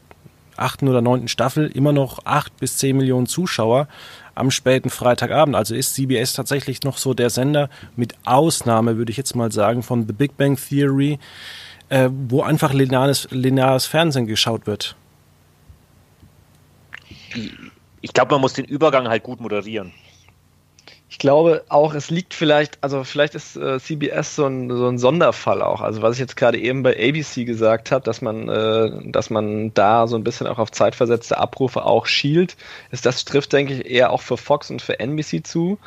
achten 0.61 0.89
oder 0.89 1.01
neunten 1.01 1.29
Staffel 1.29 1.67
immer 1.69 1.93
noch 1.93 2.25
acht 2.25 2.57
bis 2.59 2.77
zehn 2.79 2.97
Millionen 2.97 3.27
Zuschauer 3.27 3.89
am 4.35 4.51
späten 4.51 4.91
Freitagabend. 4.91 5.57
Also 5.57 5.75
ist 5.75 5.95
CBS 5.95 6.35
tatsächlich 6.35 6.83
noch 6.83 6.99
so 6.99 7.15
der 7.15 7.31
Sender, 7.31 7.69
mit 7.97 8.15
Ausnahme, 8.25 8.97
würde 8.97 9.11
ich 9.11 9.17
jetzt 9.17 9.35
mal 9.35 9.53
sagen, 9.53 9.83
von 9.83 10.07
The 10.07 10.13
Big 10.13 10.37
Bang 10.37 10.57
Theory, 10.57 11.19
äh, 11.89 12.09
wo 12.29 12.43
einfach 12.43 12.73
lineares, 12.73 13.29
lineares 13.31 13.87
Fernsehen 13.87 14.27
geschaut 14.27 14.67
wird. 14.67 14.97
Ich 18.01 18.13
glaube, 18.13 18.33
man 18.33 18.41
muss 18.41 18.55
den 18.55 18.65
Übergang 18.65 19.09
halt 19.09 19.23
gut 19.23 19.41
moderieren. 19.41 19.93
Ich 21.21 21.23
glaube 21.23 21.65
auch, 21.69 21.93
es 21.93 22.09
liegt 22.09 22.33
vielleicht, 22.33 22.79
also 22.81 23.05
vielleicht 23.05 23.35
ist 23.35 23.55
äh, 23.55 23.79
CBS 23.79 24.37
so 24.37 24.47
ein, 24.47 24.75
so 24.75 24.89
ein 24.89 24.97
Sonderfall 24.97 25.61
auch. 25.61 25.83
Also 25.83 26.01
was 26.01 26.15
ich 26.15 26.19
jetzt 26.19 26.35
gerade 26.35 26.57
eben 26.57 26.83
bei 26.83 26.93
ABC 26.93 27.45
gesagt 27.45 27.93
habe, 27.93 28.03
dass 28.03 28.23
man, 28.23 28.49
äh, 28.49 28.91
dass 29.05 29.29
man 29.29 29.75
da 29.75 30.07
so 30.07 30.17
ein 30.17 30.25
bisschen 30.25 30.47
auch 30.47 30.59
auf 30.59 30.73
zeitversetzte 30.73 31.37
Abrufe 31.37 31.85
auch 31.85 32.07
schielt, 32.07 32.57
ist 32.91 33.05
das 33.05 33.27
trifft, 33.27 33.53
denke 33.53 33.75
ich, 33.75 33.85
eher 33.85 34.13
auch 34.13 34.23
für 34.23 34.39
Fox 34.39 34.71
und 34.71 34.81
für 34.81 34.99
NBC 34.99 35.47
zu. 35.47 35.79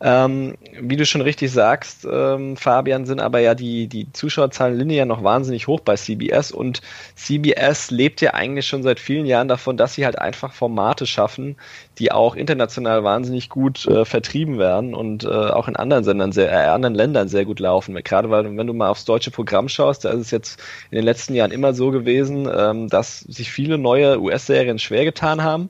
Ähm, 0.00 0.56
wie 0.80 0.96
du 0.96 1.06
schon 1.06 1.20
richtig 1.20 1.52
sagst, 1.52 2.04
ähm, 2.10 2.56
Fabian, 2.56 3.06
sind 3.06 3.20
aber 3.20 3.38
ja 3.38 3.54
die, 3.54 3.86
die 3.86 4.12
Zuschauerzahlen 4.12 4.76
linear 4.76 5.06
noch 5.06 5.22
wahnsinnig 5.22 5.68
hoch 5.68 5.82
bei 5.82 5.94
CBS 5.94 6.50
und 6.50 6.80
CBS 7.14 7.92
lebt 7.92 8.20
ja 8.22 8.34
eigentlich 8.34 8.66
schon 8.66 8.82
seit 8.82 8.98
vielen 8.98 9.26
Jahren 9.26 9.46
davon, 9.46 9.76
dass 9.76 9.94
sie 9.94 10.04
halt 10.04 10.18
einfach 10.18 10.52
Formate 10.52 11.06
schaffen, 11.06 11.54
die 12.00 12.10
auch 12.10 12.34
international 12.34 13.04
wahnsinnig 13.04 13.50
gut 13.50 13.86
äh, 13.86 14.06
vertrieben 14.06 14.58
werden 14.58 14.94
und 14.94 15.24
äh, 15.24 15.28
auch 15.28 15.68
in 15.68 15.76
anderen 15.76 16.02
Sendern 16.02 16.32
sehr, 16.32 16.50
äh, 16.50 16.66
anderen 16.66 16.94
Ländern 16.94 17.28
sehr 17.28 17.44
gut 17.44 17.60
laufen. 17.60 17.94
Gerade 18.02 18.30
weil, 18.30 18.56
wenn 18.56 18.66
du 18.66 18.72
mal 18.72 18.88
aufs 18.88 19.04
deutsche 19.04 19.30
Programm 19.30 19.68
schaust, 19.68 20.06
da 20.06 20.10
ist 20.10 20.20
es 20.20 20.30
jetzt 20.30 20.60
in 20.90 20.96
den 20.96 21.04
letzten 21.04 21.34
Jahren 21.34 21.50
immer 21.50 21.74
so 21.74 21.90
gewesen, 21.90 22.48
ähm, 22.52 22.88
dass 22.88 23.20
sich 23.20 23.52
viele 23.52 23.76
neue 23.76 24.18
US-Serien 24.18 24.78
schwer 24.78 25.04
getan 25.04 25.42
haben. 25.42 25.68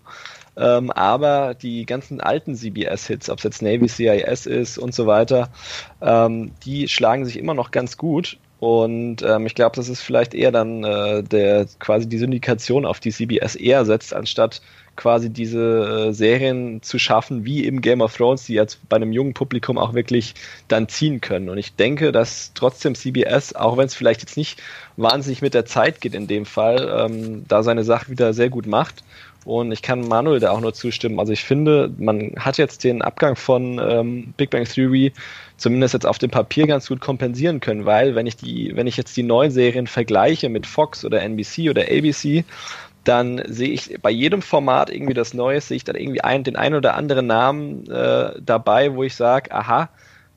Ähm, 0.57 0.91
aber 0.93 1.55
die 1.55 1.85
ganzen 1.85 2.21
alten 2.21 2.55
CBS-Hits, 2.55 3.29
ob 3.29 3.39
es 3.39 3.45
jetzt 3.45 3.63
Navy 3.63 3.89
CIS 3.89 4.47
ist 4.47 4.79
und 4.79 4.95
so 4.95 5.07
weiter, 5.07 5.49
ähm, 6.01 6.53
die 6.65 6.87
schlagen 6.87 7.25
sich 7.25 7.39
immer 7.39 7.55
noch 7.55 7.73
ganz 7.73 7.97
gut. 7.97 8.39
Und 8.61 9.23
ähm, 9.23 9.47
ich 9.47 9.55
glaube, 9.55 9.75
das 9.77 9.89
ist 9.89 10.03
vielleicht 10.03 10.35
eher 10.35 10.53
dann 10.53 10.85
äh, 10.85 11.23
der 11.23 11.67
quasi 11.79 12.07
die 12.07 12.19
Syndikation, 12.19 12.85
auf 12.85 13.01
die 13.01 13.11
CBS 13.11 13.57
eher 13.57 13.87
setzt, 13.87 14.13
anstatt 14.15 14.61
quasi 14.97 15.31
diese 15.31 16.09
äh, 16.09 16.13
Serien 16.13 16.83
zu 16.83 16.99
schaffen, 16.99 17.47
wie 17.47 17.65
im 17.65 17.81
Game 17.81 18.03
of 18.03 18.15
Thrones, 18.15 18.45
die 18.45 18.53
jetzt 18.53 18.87
bei 18.91 18.97
einem 18.97 19.13
jungen 19.13 19.33
Publikum 19.33 19.79
auch 19.79 19.95
wirklich 19.95 20.35
dann 20.69 20.91
ziehen 20.91 21.23
können. 21.23 21.49
Und 21.49 21.57
ich 21.57 21.75
denke, 21.75 22.13
dass 22.13 22.53
trotzdem 22.55 22.95
CBS, 22.95 23.55
auch 23.55 23.79
wenn 23.79 23.87
es 23.87 23.95
vielleicht 23.95 24.21
jetzt 24.21 24.37
nicht 24.37 24.61
wahnsinnig 24.99 25.41
mit 25.41 25.55
der 25.55 25.65
Zeit 25.65 26.03
geht 26.03 26.15
in 26.15 26.27
dem 26.27 26.45
Fall, 26.45 27.07
ähm, 27.07 27.47
da 27.49 27.63
seine 27.63 27.83
Sache 27.83 28.11
wieder 28.11 28.35
sehr 28.35 28.51
gut 28.51 28.67
macht. 28.67 29.03
Und 29.45 29.73
ich 29.73 29.81
kann 29.81 30.07
Manuel 30.07 30.39
da 30.39 30.51
auch 30.51 30.61
nur 30.61 30.75
zustimmen. 30.75 31.19
Also 31.19 31.33
ich 31.33 31.45
finde, 31.45 31.91
man 31.99 32.35
hat 32.39 32.59
jetzt 32.59 32.85
den 32.85 33.01
Abgang 33.01 33.37
von 33.37 33.81
ähm, 33.83 34.35
Big 34.37 34.51
Bang 34.51 34.65
Theory 34.65 35.13
zumindest 35.57 35.95
jetzt 35.95 36.07
auf 36.07 36.19
dem 36.19 36.31
Papier 36.31 36.67
ganz 36.67 36.89
gut 36.89 37.01
kompensieren 37.01 37.61
können, 37.61 37.87
weil 37.87 38.15
wenn 38.15 38.27
ich 38.27 38.37
die, 38.37 38.73
wenn 38.77 38.87
ich 38.87 38.97
jetzt 38.97 39.17
die 39.17 39.23
neuen 39.23 39.51
Serien 39.51 39.87
vergleiche 39.87 40.49
mit 40.49 40.67
Fox 40.67 41.05
oder 41.05 41.23
NBC 41.23 41.71
oder 41.71 41.83
ABC, 41.83 42.45
dann 43.05 43.43
sehe 43.47 43.71
ich 43.71 43.99
bei 44.03 44.11
jedem 44.11 44.43
Format 44.43 44.91
irgendwie 44.91 45.15
das 45.15 45.35
Neue, 45.35 45.61
sehe 45.61 45.77
ich 45.77 45.85
dann 45.85 45.97
irgendwie 45.97 46.21
ein, 46.21 46.45
den 46.45 46.57
einen 46.57 46.75
oder 46.75 46.95
anderen 46.95 47.27
Namen 47.27 47.91
äh, 47.91 48.33
dabei, 48.41 48.95
wo 48.95 49.03
ich 49.03 49.15
sage, 49.15 49.53
aha, 49.53 49.89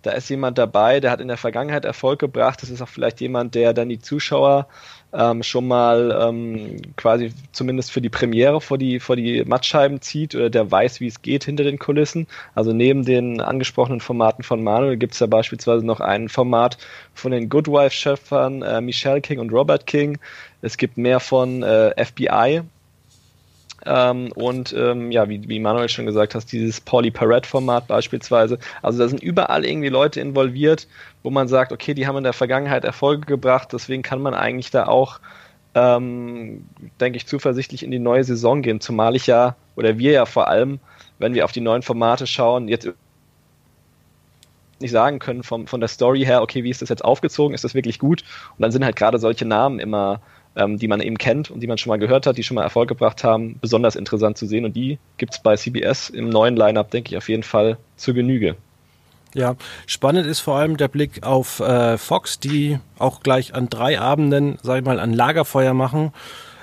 da 0.02 0.12
ist 0.12 0.30
jemand 0.30 0.58
dabei, 0.58 1.00
der 1.00 1.12
hat 1.12 1.22
in 1.22 1.30
der 1.30 1.38
Vergangenheit 1.38 1.86
Erfolg 1.86 2.20
gebracht. 2.20 2.62
Das 2.62 2.70
ist 2.70 2.82
auch 2.82 2.90
vielleicht 2.90 3.22
jemand, 3.22 3.56
der 3.56 3.74
dann 3.74 3.90
die 3.90 4.00
Zuschauer 4.00 4.68
ähm, 5.14 5.44
schon 5.44 5.68
mal 5.68 6.18
ähm, 6.20 6.82
quasi 6.96 7.32
zumindest 7.52 7.92
für 7.92 8.02
die 8.02 8.10
Premiere 8.10 8.62
vor 8.62 8.78
die, 8.78 9.00
vor 9.00 9.16
die 9.16 9.44
Mattscheiben 9.46 10.02
zieht 10.02 10.36
oder 10.36 10.50
der 10.50 10.72
weiß, 10.72 11.00
wie 11.00 11.08
es 11.08 11.22
geht 11.22 11.44
hinter 11.44 11.64
den 11.64 11.80
Kulissen. 11.80 12.28
Also 12.56 12.74
neben 12.74 13.06
den 13.06 13.40
angesprochenen 13.40 14.00
Formaten 14.00 14.44
von 14.44 14.64
Manuel 14.64 14.98
gibt 14.98 15.14
es 15.14 15.20
ja 15.20 15.28
beispielsweise 15.28 15.86
noch 15.86 16.00
ein 16.00 16.30
Format 16.30 16.78
von 17.14 17.32
den 17.32 17.50
Good 17.50 17.68
Wife-Schöpfern 17.68 18.64
äh, 18.64 18.82
Michelle 18.82 19.22
King 19.22 19.40
und 19.40 19.52
Robert 19.52 19.86
King. 19.86 20.18
Es 20.62 20.78
gibt 20.78 20.98
mehr 20.98 21.20
von 21.20 21.62
äh, 21.62 21.94
FBI, 22.04 22.62
Ähm, 23.86 24.32
und 24.34 24.74
ähm, 24.78 25.12
ja, 25.12 25.28
wie, 25.28 25.48
wie 25.48 25.60
Manuel 25.60 25.90
schon 25.90 26.06
gesagt 26.06 26.36
hat, 26.36 26.52
dieses 26.52 26.80
Pauli 26.80 27.12
Parrot-Format 27.12 27.88
beispielsweise. 27.88 28.58
Also 28.82 29.00
da 29.00 29.08
sind 29.08 29.22
überall 29.22 29.66
irgendwie 29.66 29.90
Leute 29.90 30.22
involviert, 30.22 30.88
wo 31.22 31.30
man 31.30 31.48
sagt, 31.48 31.72
okay, 31.72 31.94
die 31.94 32.08
haben 32.08 32.18
in 32.18 32.24
der 32.24 32.34
Vergangenheit 32.34 32.86
Erfolge 32.86 33.26
gebracht, 33.26 33.70
deswegen 33.74 34.02
kann 34.02 34.22
man 34.22 34.34
eigentlich 34.34 34.72
da 34.72 34.88
auch, 34.88 35.20
ähm, 35.76 36.66
denke 37.00 37.18
ich, 37.18 37.28
zuversichtlich 37.28 37.84
in 37.84 37.92
die 37.92 38.00
neue 38.00 38.24
Saison 38.24 38.62
gehen, 38.62 38.80
zumal 38.80 39.16
ich 39.16 39.28
ja, 39.28 39.56
oder 39.76 39.98
wir 39.98 40.12
ja 40.12 40.26
vor 40.26 40.48
allem, 40.48 40.80
wenn 41.20 41.34
wir 41.34 41.46
auf 41.46 41.52
die 41.52 41.62
neuen 41.62 41.82
Formate 41.82 42.28
schauen, 42.28 42.68
jetzt 42.68 42.88
nicht 44.80 44.92
sagen 44.92 45.20
können 45.20 45.44
vom, 45.44 45.68
von 45.68 45.80
der 45.80 45.88
Story 45.90 46.24
her, 46.24 46.42
okay, 46.42 46.64
wie 46.64 46.70
ist 46.70 46.82
das 46.82 46.90
jetzt 46.90 47.04
aufgezogen, 47.04 47.54
ist 47.54 47.64
das 47.64 47.74
wirklich 47.74 48.00
gut? 48.00 48.24
Und 48.58 48.62
dann 48.62 48.72
sind 48.72 48.86
halt 48.86 48.96
gerade 48.96 49.18
solche 49.18 49.46
Namen 49.46 49.80
immer 49.80 50.22
ähm, 50.56 50.78
die 50.78 50.88
man 50.88 51.02
eben 51.02 51.18
kennt 51.18 51.52
und 51.52 51.62
die 51.62 51.68
man 51.68 51.78
schon 51.78 51.90
mal 51.90 51.98
gehört 51.98 52.28
hat, 52.28 52.38
die 52.38 52.44
schon 52.44 52.56
mal 52.56 52.64
Erfolg 52.64 52.90
gebracht 52.90 53.24
haben, 53.24 53.58
besonders 53.60 53.96
interessant 53.96 54.38
zu 54.38 54.46
sehen. 54.46 54.66
Und 54.66 54.76
die 54.76 55.00
gibt 55.18 55.34
es 55.34 55.42
bei 55.42 55.56
CBS 55.56 56.10
im 56.10 56.30
neuen 56.30 56.56
Lineup, 56.56 56.92
denke 56.92 57.12
ich, 57.12 57.18
auf 57.18 57.30
jeden 57.30 57.44
Fall 57.44 57.78
zur 57.96 58.14
Genüge. 58.14 58.56
Ja, 59.34 59.56
spannend 59.88 60.28
ist 60.28 60.42
vor 60.42 60.58
allem 60.58 60.78
der 60.78 60.88
Blick 60.88 61.24
auf 61.24 61.60
äh, 61.60 61.98
Fox, 61.98 62.40
die 62.40 62.80
auch 63.00 63.22
gleich 63.22 63.56
an 63.56 63.68
drei 63.68 64.00
Abenden, 64.00 64.60
sag 64.62 64.80
ich 64.80 64.86
mal, 64.86 65.00
ein 65.00 65.14
Lagerfeuer 65.14 65.74
machen. 65.74 66.12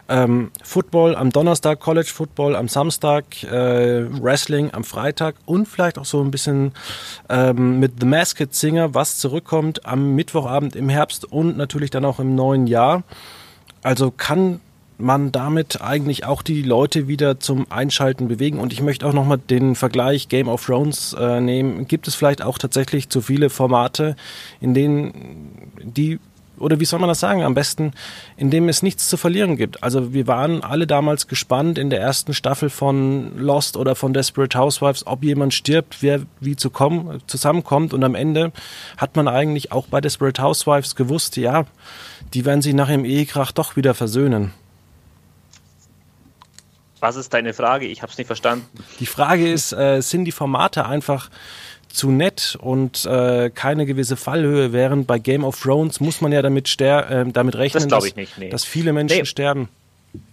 Ähm, 0.09 0.51
Football 0.63 1.15
am 1.15 1.31
Donnerstag, 1.31 1.79
College 1.79 2.11
Football 2.13 2.57
am 2.57 2.67
Samstag, 2.69 3.45
äh, 3.45 4.05
Wrestling 4.21 4.73
am 4.73 4.83
Freitag 4.83 5.37
und 5.47 5.67
vielleicht 5.67 5.99
auch 5.99 6.05
so 6.05 6.21
ein 6.21 6.33
bisschen 6.33 6.73
ähm, 7.29 7.79
mit 7.79 8.01
The 8.01 8.07
Masked 8.07 8.53
Singer, 8.53 8.93
was 8.93 9.19
zurückkommt 9.19 9.87
am 9.87 10.17
Mittwochabend 10.17 10.75
im 10.75 10.89
Herbst 10.89 11.25
und 11.31 11.57
natürlich 11.57 11.91
dann 11.91 12.05
auch 12.05 12.19
im 12.19 12.35
neuen 12.35 12.67
Jahr. 12.67 13.05
Also 13.83 14.11
kann 14.11 14.61
man 15.01 15.33
damit 15.33 15.81
eigentlich 15.81 16.25
auch 16.27 16.43
die 16.43 16.63
Leute 16.63 17.09
wieder 17.09 17.41
zum 17.41 17.71
Einschalten 17.71 18.29
bewegen. 18.29 18.59
Und 18.59 18.73
ich 18.73 18.83
möchte 18.83 19.07
auch 19.07 19.13
nochmal 19.13 19.39
den 19.39 19.75
Vergleich 19.75 20.29
Game 20.29 20.49
of 20.49 20.65
Thrones 20.67 21.15
äh, 21.19 21.41
nehmen. 21.41 21.89
Gibt 21.89 22.07
es 22.07 22.15
vielleicht 22.15 22.43
auch 22.43 22.59
tatsächlich 22.59 23.09
zu 23.09 23.21
viele 23.21 23.51
Formate, 23.51 24.17
in 24.61 24.75
denen 24.75 25.71
die 25.83 26.19
oder 26.61 26.81
wie 26.81 26.85
soll 26.85 27.01
man 27.01 27.09
das 27.09 27.21
sagen, 27.21 27.43
am 27.43 27.55
besten, 27.55 27.93
in 28.37 28.51
dem 28.51 28.69
es 28.69 28.83
nichts 28.83 29.09
zu 29.09 29.17
verlieren 29.17 29.57
gibt. 29.57 29.83
Also 29.83 30.13
wir 30.13 30.27
waren 30.27 30.63
alle 30.63 30.87
damals 30.87 31.27
gespannt 31.27 31.79
in 31.79 31.91
der 31.91 32.01
ersten 32.01 32.35
Staffel 32.35 32.71
von 32.71 33.39
Lost 33.39 33.77
oder 33.77 33.95
von 33.95 34.13
Desperate 34.13 34.59
Housewives, 34.59 35.07
ob 35.07 35.25
jemand 35.25 35.55
stirbt, 35.55 35.99
wer 36.01 36.21
wie 36.41 36.57
zu 36.57 36.71
kommen, 36.71 37.23
zusammenkommt 37.27 37.95
und 37.95 38.05
am 38.05 38.15
Ende 38.15 38.53
hat 38.97 39.17
man 39.17 39.29
eigentlich 39.29 39.73
auch 39.73 39.87
bei 39.87 40.01
Desperate 40.01 40.43
Housewives 40.43 40.95
gewusst, 40.95 41.37
ja, 41.37 41.65
die 42.35 42.45
werden 42.45 42.63
sich 42.63 42.75
nach 42.75 42.89
dem 42.89 43.05
Ehekrach 43.05 43.53
doch 43.53 43.77
wieder 43.77 43.95
versöhnen. 43.95 44.53
Was 47.01 47.17
ist 47.17 47.33
deine 47.33 47.55
Frage? 47.55 47.87
Ich 47.87 48.03
habe 48.03 48.13
es 48.13 48.19
nicht 48.19 48.27
verstanden. 48.27 48.67
Die 49.01 49.07
Frage 49.07 49.51
ist, 49.51 49.73
äh, 49.73 50.03
sind 50.03 50.27
die 50.27 50.33
Formate 50.33 50.85
einfach 50.85 51.31
zu 51.93 52.11
nett 52.11 52.57
und 52.61 53.05
äh, 53.07 53.51
keine 53.51 53.87
gewisse 53.87 54.17
Fallhöhe, 54.17 54.73
während 54.73 55.07
bei 55.07 55.19
Game 55.19 55.45
of 55.45 55.61
Thrones 55.61 56.01
muss 56.01 56.21
man 56.21 56.33
ja 56.33 56.43
damit, 56.43 56.69
ster 56.69 57.11
äh, 57.11 57.27
damit 57.31 57.57
rechnen, 57.57 57.89
das 57.89 58.05
dass, 58.05 58.17
nicht, 58.17 58.39
nee. 58.39 58.49
dass, 58.49 58.65
viele 58.65 58.93
Menschen 58.93 59.19
nee. 59.19 59.25
sterben. 59.25 59.69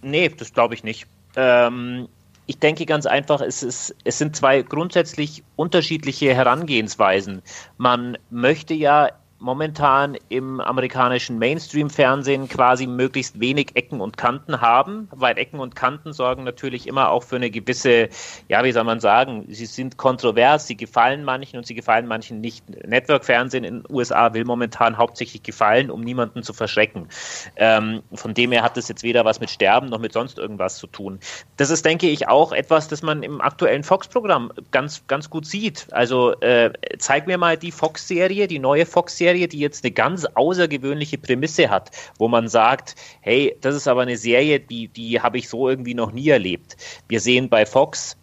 Nee, 0.02 0.28
das 0.28 0.52
glaube 0.52 0.74
ich 0.74 0.84
nicht. 0.84 1.06
Ähm, 1.36 2.08
ich 2.46 2.58
denke 2.58 2.86
ganz 2.86 3.06
einfach, 3.06 3.40
es, 3.40 3.62
ist, 3.62 3.94
es 4.04 4.18
sind 4.18 4.34
zwei 4.34 4.62
grundsätzlich 4.62 5.42
unterschiedliche 5.56 6.34
Herangehensweisen. 6.34 7.42
Man 7.76 8.16
möchte 8.30 8.74
ja 8.74 9.10
momentan 9.38 10.16
im 10.28 10.60
amerikanischen 10.60 11.38
Mainstream-Fernsehen 11.38 12.48
quasi 12.48 12.86
möglichst 12.86 13.40
wenig 13.40 13.70
Ecken 13.74 14.00
und 14.00 14.16
Kanten 14.16 14.60
haben, 14.60 15.08
weil 15.12 15.38
Ecken 15.38 15.60
und 15.60 15.76
Kanten 15.76 16.12
sorgen 16.12 16.44
natürlich 16.44 16.86
immer 16.86 17.10
auch 17.10 17.22
für 17.22 17.36
eine 17.36 17.50
gewisse, 17.50 18.08
ja, 18.48 18.64
wie 18.64 18.72
soll 18.72 18.84
man 18.84 19.00
sagen, 19.00 19.46
sie 19.48 19.66
sind 19.66 19.96
kontrovers, 19.96 20.66
sie 20.66 20.76
gefallen 20.76 21.24
manchen 21.24 21.56
und 21.56 21.66
sie 21.66 21.74
gefallen 21.74 22.06
manchen 22.06 22.40
nicht. 22.40 22.68
Network-Fernsehen 22.86 23.64
in 23.64 23.82
den 23.82 23.94
USA 23.94 24.34
will 24.34 24.44
momentan 24.44 24.98
hauptsächlich 24.98 25.42
gefallen, 25.42 25.90
um 25.90 26.00
niemanden 26.00 26.42
zu 26.42 26.52
verschrecken. 26.52 27.08
Ähm, 27.56 28.02
von 28.14 28.34
dem 28.34 28.52
her 28.52 28.62
hat 28.62 28.76
das 28.76 28.88
jetzt 28.88 29.02
weder 29.02 29.24
was 29.24 29.40
mit 29.40 29.50
Sterben 29.50 29.88
noch 29.88 29.98
mit 29.98 30.12
sonst 30.12 30.38
irgendwas 30.38 30.78
zu 30.78 30.86
tun. 30.86 31.20
Das 31.56 31.70
ist, 31.70 31.84
denke 31.84 32.08
ich, 32.08 32.28
auch 32.28 32.52
etwas, 32.52 32.88
das 32.88 33.02
man 33.02 33.22
im 33.22 33.40
aktuellen 33.40 33.84
Fox-Programm 33.84 34.52
ganz, 34.70 35.06
ganz 35.06 35.30
gut 35.30 35.46
sieht. 35.46 35.86
Also 35.92 36.32
äh, 36.40 36.72
zeig 36.98 37.26
mir 37.26 37.38
mal 37.38 37.56
die 37.56 37.70
Fox-Serie, 37.70 38.48
die 38.48 38.58
neue 38.58 38.86
Fox-Serie, 38.86 39.27
Serie, 39.28 39.46
die 39.46 39.58
jetzt 39.58 39.84
eine 39.84 39.90
ganz 39.90 40.24
außergewöhnliche 40.24 41.18
Prämisse 41.18 41.68
hat, 41.68 41.90
wo 42.18 42.28
man 42.28 42.48
sagt, 42.48 42.94
hey, 43.20 43.54
das 43.60 43.74
ist 43.74 43.86
aber 43.86 44.00
eine 44.00 44.16
Serie, 44.16 44.58
die, 44.58 44.88
die 44.88 45.20
habe 45.20 45.36
ich 45.36 45.50
so 45.50 45.68
irgendwie 45.68 45.92
noch 45.92 46.12
nie 46.12 46.30
erlebt. 46.30 46.78
Wir 47.08 47.20
sehen 47.20 47.50
bei 47.50 47.66
Fox 47.66 48.16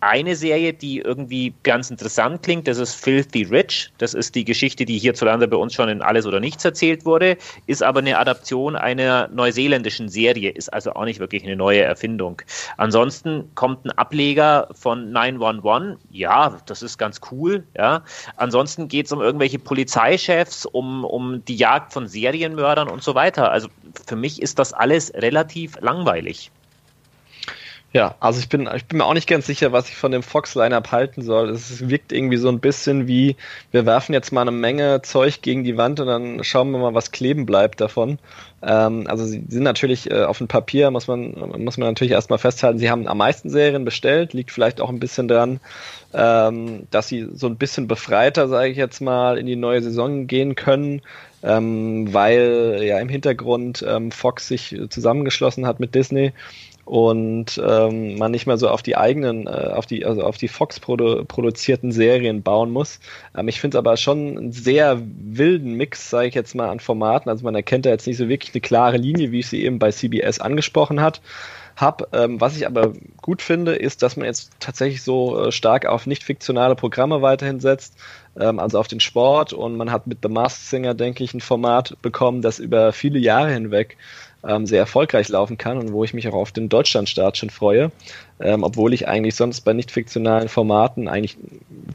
eine 0.00 0.34
Serie, 0.34 0.72
die 0.72 0.98
irgendwie 0.98 1.54
ganz 1.62 1.90
interessant 1.90 2.42
klingt, 2.42 2.66
das 2.66 2.78
ist 2.78 2.94
Filthy 2.94 3.42
Rich. 3.42 3.92
Das 3.98 4.14
ist 4.14 4.34
die 4.34 4.44
Geschichte, 4.44 4.84
die 4.84 4.98
hierzulande 4.98 5.46
bei 5.46 5.56
uns 5.56 5.74
schon 5.74 5.88
in 5.88 6.02
Alles 6.02 6.26
oder 6.26 6.40
Nichts 6.40 6.64
erzählt 6.64 7.04
wurde, 7.04 7.36
ist 7.66 7.82
aber 7.82 8.00
eine 8.00 8.18
Adaption 8.18 8.76
einer 8.76 9.28
neuseeländischen 9.28 10.08
Serie, 10.08 10.50
ist 10.50 10.72
also 10.72 10.94
auch 10.94 11.04
nicht 11.04 11.20
wirklich 11.20 11.44
eine 11.44 11.56
neue 11.56 11.82
Erfindung. 11.82 12.40
Ansonsten 12.78 13.50
kommt 13.54 13.84
ein 13.84 13.90
Ableger 13.90 14.68
von 14.72 15.12
911. 15.12 15.98
Ja, 16.10 16.58
das 16.66 16.82
ist 16.82 16.96
ganz 16.96 17.20
cool. 17.30 17.64
Ja. 17.76 18.02
Ansonsten 18.36 18.88
geht 18.88 19.06
es 19.06 19.12
um 19.12 19.20
irgendwelche 19.20 19.58
Polizeichefs, 19.58 20.64
um, 20.64 21.04
um 21.04 21.44
die 21.44 21.56
Jagd 21.56 21.92
von 21.92 22.08
Serienmördern 22.08 22.88
und 22.88 23.02
so 23.02 23.14
weiter. 23.14 23.50
Also 23.50 23.68
für 24.06 24.16
mich 24.16 24.40
ist 24.40 24.58
das 24.58 24.72
alles 24.72 25.12
relativ 25.14 25.78
langweilig. 25.80 26.50
Ja, 27.92 28.14
also 28.20 28.38
ich 28.38 28.48
bin, 28.48 28.68
ich 28.72 28.86
bin 28.86 28.98
mir 28.98 29.04
auch 29.04 29.14
nicht 29.14 29.28
ganz 29.28 29.46
sicher, 29.46 29.72
was 29.72 29.88
ich 29.88 29.96
von 29.96 30.12
dem 30.12 30.22
Fox-Line-Up 30.22 30.92
halten 30.92 31.22
soll. 31.22 31.48
Es 31.50 31.88
wirkt 31.88 32.12
irgendwie 32.12 32.36
so 32.36 32.48
ein 32.48 32.60
bisschen 32.60 33.08
wie, 33.08 33.34
wir 33.72 33.84
werfen 33.84 34.12
jetzt 34.12 34.30
mal 34.30 34.42
eine 34.42 34.52
Menge 34.52 35.02
Zeug 35.02 35.42
gegen 35.42 35.64
die 35.64 35.76
Wand 35.76 35.98
und 35.98 36.06
dann 36.06 36.44
schauen 36.44 36.70
wir 36.70 36.78
mal, 36.78 36.94
was 36.94 37.10
kleben 37.10 37.46
bleibt 37.46 37.80
davon. 37.80 38.20
Ähm, 38.62 39.08
also 39.08 39.24
sie 39.24 39.42
sind 39.48 39.64
natürlich 39.64 40.08
äh, 40.08 40.22
auf 40.22 40.38
dem 40.38 40.46
Papier, 40.46 40.92
muss 40.92 41.08
man, 41.08 41.34
muss 41.64 41.78
man 41.78 41.88
natürlich 41.88 42.12
erstmal 42.12 42.38
festhalten, 42.38 42.78
sie 42.78 42.90
haben 42.90 43.08
am 43.08 43.18
meisten 43.18 43.50
Serien 43.50 43.84
bestellt, 43.84 44.34
liegt 44.34 44.52
vielleicht 44.52 44.80
auch 44.80 44.88
ein 44.88 45.00
bisschen 45.00 45.26
dran, 45.26 45.58
ähm, 46.14 46.86
dass 46.92 47.08
sie 47.08 47.26
so 47.34 47.48
ein 47.48 47.56
bisschen 47.56 47.88
befreiter, 47.88 48.46
sage 48.46 48.70
ich 48.70 48.76
jetzt 48.76 49.00
mal, 49.00 49.36
in 49.36 49.46
die 49.46 49.56
neue 49.56 49.82
Saison 49.82 50.28
gehen 50.28 50.54
können. 50.54 51.02
Ähm, 51.42 52.12
weil 52.12 52.80
ja 52.82 52.98
im 52.98 53.08
Hintergrund 53.08 53.82
ähm, 53.88 54.10
Fox 54.10 54.46
sich 54.46 54.76
zusammengeschlossen 54.90 55.66
hat 55.66 55.80
mit 55.80 55.94
Disney 55.94 56.34
und 56.90 57.62
ähm, 57.64 58.16
man 58.16 58.32
nicht 58.32 58.48
mehr 58.48 58.58
so 58.58 58.68
auf 58.68 58.82
die 58.82 58.96
eigenen, 58.96 59.46
äh, 59.46 59.50
auf 59.50 59.86
die, 59.86 60.04
also 60.04 60.22
auf 60.22 60.38
die 60.38 60.48
Fox 60.48 60.80
produ 60.80 61.24
produzierten 61.24 61.92
Serien 61.92 62.42
bauen 62.42 62.72
muss. 62.72 62.98
Ähm, 63.36 63.46
ich 63.46 63.60
finde 63.60 63.76
es 63.76 63.78
aber 63.78 63.96
schon 63.96 64.36
einen 64.36 64.50
sehr 64.50 65.00
wilden 65.00 65.74
Mix, 65.74 66.10
sage 66.10 66.26
ich 66.26 66.34
jetzt 66.34 66.56
mal, 66.56 66.68
an 66.68 66.80
Formaten. 66.80 67.30
Also 67.30 67.44
man 67.44 67.54
erkennt 67.54 67.86
da 67.86 67.90
jetzt 67.90 68.08
nicht 68.08 68.16
so 68.16 68.28
wirklich 68.28 68.52
eine 68.54 68.60
klare 68.60 68.96
Linie, 68.96 69.30
wie 69.30 69.38
ich 69.38 69.46
sie 69.46 69.64
eben 69.64 69.78
bei 69.78 69.92
CBS 69.92 70.40
angesprochen 70.40 71.00
hat. 71.00 71.20
Hab. 71.76 72.12
Ähm, 72.12 72.40
was 72.40 72.56
ich 72.56 72.66
aber 72.66 72.92
gut 73.22 73.40
finde, 73.40 73.76
ist, 73.76 74.02
dass 74.02 74.16
man 74.16 74.26
jetzt 74.26 74.50
tatsächlich 74.58 75.04
so 75.04 75.44
äh, 75.44 75.52
stark 75.52 75.86
auf 75.86 76.06
nicht 76.06 76.24
fiktionale 76.24 76.74
Programme 76.74 77.22
weiterhin 77.22 77.60
setzt, 77.60 77.94
ähm, 78.36 78.58
also 78.58 78.80
auf 78.80 78.88
den 78.88 78.98
Sport. 78.98 79.52
Und 79.52 79.76
man 79.76 79.92
hat 79.92 80.08
mit 80.08 80.18
The 80.24 80.28
Masked 80.28 80.66
Singer, 80.66 80.94
denke 80.94 81.22
ich, 81.22 81.34
ein 81.34 81.40
Format 81.40 81.96
bekommen, 82.02 82.42
das 82.42 82.58
über 82.58 82.92
viele 82.92 83.20
Jahre 83.20 83.52
hinweg 83.52 83.96
ähm, 84.46 84.66
sehr 84.66 84.80
erfolgreich 84.80 85.28
laufen 85.28 85.58
kann 85.58 85.78
und 85.78 85.92
wo 85.92 86.04
ich 86.04 86.14
mich 86.14 86.28
auch 86.28 86.34
auf 86.34 86.52
den 86.52 86.68
Deutschlandstart 86.68 87.36
schon 87.36 87.50
freue, 87.50 87.90
ähm, 88.40 88.62
obwohl 88.62 88.94
ich 88.94 89.08
eigentlich 89.08 89.34
sonst 89.34 89.62
bei 89.62 89.72
nicht 89.72 89.90
fiktionalen 89.90 90.48
Formaten 90.48 91.08
eigentlich 91.08 91.36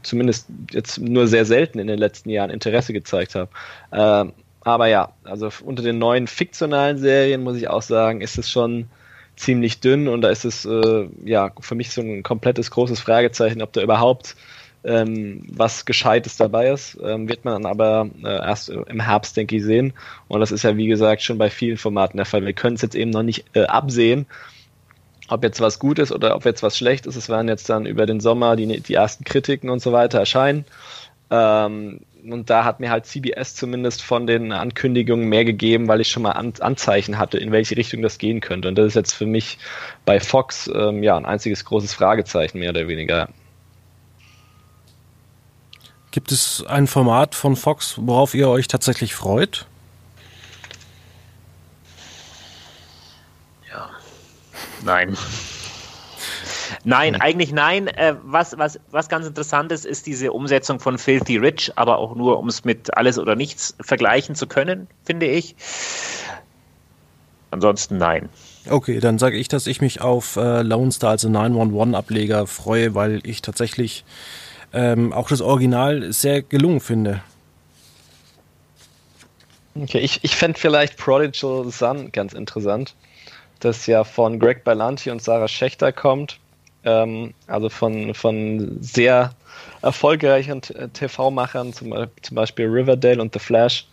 zumindest 0.02 0.48
jetzt 0.70 0.98
nur 0.98 1.26
sehr 1.26 1.44
selten 1.44 1.78
in 1.78 1.86
den 1.86 1.98
letzten 1.98 2.30
Jahren 2.30 2.50
Interesse 2.50 2.92
gezeigt 2.92 3.34
habe. 3.34 3.50
Ähm, 3.92 4.32
aber 4.62 4.86
ja, 4.88 5.12
also 5.24 5.48
unter 5.64 5.82
den 5.82 5.98
neuen 5.98 6.26
fiktionalen 6.26 6.98
Serien 6.98 7.42
muss 7.42 7.56
ich 7.56 7.68
auch 7.68 7.82
sagen, 7.82 8.20
ist 8.20 8.36
es 8.36 8.50
schon 8.50 8.88
ziemlich 9.36 9.80
dünn 9.80 10.08
und 10.08 10.22
da 10.22 10.30
ist 10.30 10.44
es 10.44 10.64
äh, 10.64 11.08
ja 11.24 11.52
für 11.60 11.74
mich 11.74 11.90
so 11.90 12.00
ein 12.00 12.22
komplettes 12.22 12.70
großes 12.70 13.00
Fragezeichen, 13.00 13.62
ob 13.62 13.72
da 13.72 13.82
überhaupt 13.82 14.34
ähm, 14.86 15.42
was 15.50 15.84
Gescheites 15.84 16.36
dabei 16.36 16.70
ist, 16.70 16.96
ähm, 17.02 17.28
wird 17.28 17.44
man 17.44 17.62
dann 17.62 17.70
aber 17.70 18.08
äh, 18.22 18.28
erst 18.28 18.68
im 18.68 19.00
Herbst, 19.00 19.36
denke 19.36 19.56
ich, 19.56 19.64
sehen. 19.64 19.92
Und 20.28 20.40
das 20.40 20.52
ist 20.52 20.62
ja, 20.62 20.76
wie 20.76 20.86
gesagt, 20.86 21.22
schon 21.22 21.38
bei 21.38 21.50
vielen 21.50 21.76
Formaten 21.76 22.16
der 22.16 22.26
Fall. 22.26 22.44
Wir 22.46 22.52
können 22.52 22.76
es 22.76 22.82
jetzt 22.82 22.94
eben 22.94 23.10
noch 23.10 23.24
nicht 23.24 23.44
äh, 23.54 23.64
absehen, 23.64 24.26
ob 25.28 25.42
jetzt 25.42 25.60
was 25.60 25.80
gut 25.80 25.98
ist 25.98 26.12
oder 26.12 26.36
ob 26.36 26.44
jetzt 26.44 26.62
was 26.62 26.78
schlecht 26.78 27.06
ist. 27.06 27.16
Es 27.16 27.28
werden 27.28 27.48
jetzt 27.48 27.68
dann 27.68 27.84
über 27.84 28.06
den 28.06 28.20
Sommer 28.20 28.54
die, 28.54 28.80
die 28.80 28.94
ersten 28.94 29.24
Kritiken 29.24 29.70
und 29.70 29.82
so 29.82 29.92
weiter 29.92 30.20
erscheinen. 30.20 30.64
Ähm, 31.30 32.00
und 32.24 32.48
da 32.48 32.64
hat 32.64 32.78
mir 32.78 32.90
halt 32.90 33.06
CBS 33.06 33.56
zumindest 33.56 34.02
von 34.02 34.28
den 34.28 34.52
Ankündigungen 34.52 35.28
mehr 35.28 35.44
gegeben, 35.44 35.88
weil 35.88 36.00
ich 36.00 36.08
schon 36.08 36.22
mal 36.22 36.32
An 36.32 36.52
Anzeichen 36.60 37.18
hatte, 37.18 37.38
in 37.38 37.50
welche 37.50 37.76
Richtung 37.76 38.02
das 38.02 38.18
gehen 38.18 38.40
könnte. 38.40 38.68
Und 38.68 38.76
das 38.78 38.86
ist 38.86 38.94
jetzt 38.94 39.14
für 39.14 39.26
mich 39.26 39.58
bei 40.04 40.20
Fox 40.20 40.70
ähm, 40.72 41.02
ja 41.02 41.16
ein 41.16 41.26
einziges 41.26 41.64
großes 41.64 41.92
Fragezeichen 41.92 42.60
mehr 42.60 42.70
oder 42.70 42.86
weniger. 42.86 43.28
Gibt 46.16 46.32
es 46.32 46.64
ein 46.66 46.86
Format 46.86 47.34
von 47.34 47.56
Fox, 47.56 47.96
worauf 47.98 48.32
ihr 48.32 48.48
euch 48.48 48.68
tatsächlich 48.68 49.14
freut? 49.14 49.66
Ja. 53.70 53.90
Nein. 54.82 55.14
Nein, 56.84 57.16
hm. 57.16 57.20
eigentlich 57.20 57.52
nein. 57.52 57.88
Äh, 57.88 58.14
was, 58.22 58.56
was, 58.56 58.80
was 58.90 59.10
ganz 59.10 59.26
interessant 59.26 59.70
ist, 59.72 59.84
ist 59.84 60.06
diese 60.06 60.32
Umsetzung 60.32 60.80
von 60.80 60.96
Filthy 60.96 61.36
Rich, 61.36 61.72
aber 61.76 61.98
auch 61.98 62.14
nur, 62.16 62.38
um 62.38 62.48
es 62.48 62.64
mit 62.64 62.96
Alles 62.96 63.18
oder 63.18 63.36
Nichts 63.36 63.76
vergleichen 63.80 64.34
zu 64.34 64.46
können, 64.46 64.86
finde 65.04 65.26
ich. 65.26 65.54
Ansonsten 67.50 67.98
nein. 67.98 68.30
Okay, 68.70 69.00
dann 69.00 69.18
sage 69.18 69.36
ich, 69.36 69.48
dass 69.48 69.66
ich 69.66 69.82
mich 69.82 70.00
auf 70.00 70.36
äh, 70.36 70.62
Lone 70.62 70.92
Star, 70.92 71.10
also 71.10 71.28
911-Ableger, 71.28 72.46
freue, 72.46 72.94
weil 72.94 73.20
ich 73.24 73.42
tatsächlich 73.42 74.06
ähm, 74.76 75.12
auch 75.12 75.28
das 75.28 75.40
Original 75.40 76.12
sehr 76.12 76.42
gelungen 76.42 76.80
finde. 76.80 77.22
Okay, 79.74 79.98
ich, 79.98 80.20
ich 80.22 80.36
fände 80.36 80.58
vielleicht 80.58 80.96
Prodigal 80.96 81.70
Sun 81.70 82.12
ganz 82.12 82.34
interessant, 82.34 82.94
das 83.60 83.86
ja 83.86 84.04
von 84.04 84.38
Greg 84.38 84.64
Berlanti 84.64 85.10
und 85.10 85.22
Sarah 85.22 85.48
Schechter 85.48 85.92
kommt. 85.92 86.38
Ähm, 86.84 87.34
also 87.46 87.68
von, 87.68 88.14
von 88.14 88.78
sehr 88.80 89.32
erfolgreichen 89.82 90.60
TV-Machern, 90.60 91.72
zum, 91.72 91.94
zum 92.22 92.34
Beispiel 92.34 92.66
Riverdale 92.66 93.20
und 93.20 93.32
The 93.32 93.38
Flash. 93.38 93.86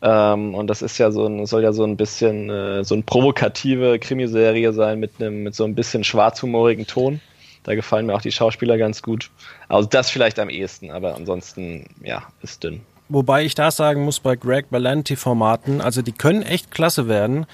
Ähm, 0.00 0.54
und 0.54 0.68
das 0.68 0.80
ist 0.80 0.98
ja 0.98 1.10
so 1.10 1.26
ein, 1.26 1.44
soll 1.46 1.62
ja 1.62 1.72
so 1.72 1.84
ein 1.84 1.96
bisschen 1.96 2.50
äh, 2.50 2.84
so 2.84 2.94
eine 2.94 3.02
provokative 3.02 3.98
Krimiserie 3.98 4.72
sein 4.72 5.00
mit 5.00 5.12
einem, 5.18 5.42
mit 5.42 5.54
so 5.54 5.64
ein 5.64 5.74
bisschen 5.74 6.04
schwarzhumorigen 6.04 6.86
Ton. 6.86 7.20
Da 7.64 7.74
gefallen 7.74 8.06
mir 8.06 8.14
auch 8.14 8.22
die 8.22 8.32
Schauspieler 8.32 8.78
ganz 8.78 9.02
gut. 9.02 9.30
Also 9.68 9.88
das 9.88 10.10
vielleicht 10.10 10.38
am 10.38 10.48
ehesten, 10.48 10.90
aber 10.90 11.16
ansonsten, 11.16 11.86
ja, 12.02 12.22
ist 12.42 12.62
dünn. 12.62 12.82
Wobei 13.08 13.44
ich 13.44 13.54
da 13.54 13.70
sagen 13.70 14.04
muss, 14.04 14.20
bei 14.20 14.36
Greg 14.36 14.70
Berlanti-Formaten, 14.70 15.80
also 15.80 16.00
die 16.00 16.12
können 16.12 16.42
echt 16.42 16.70
klasse 16.70 17.08
werden, 17.08 17.46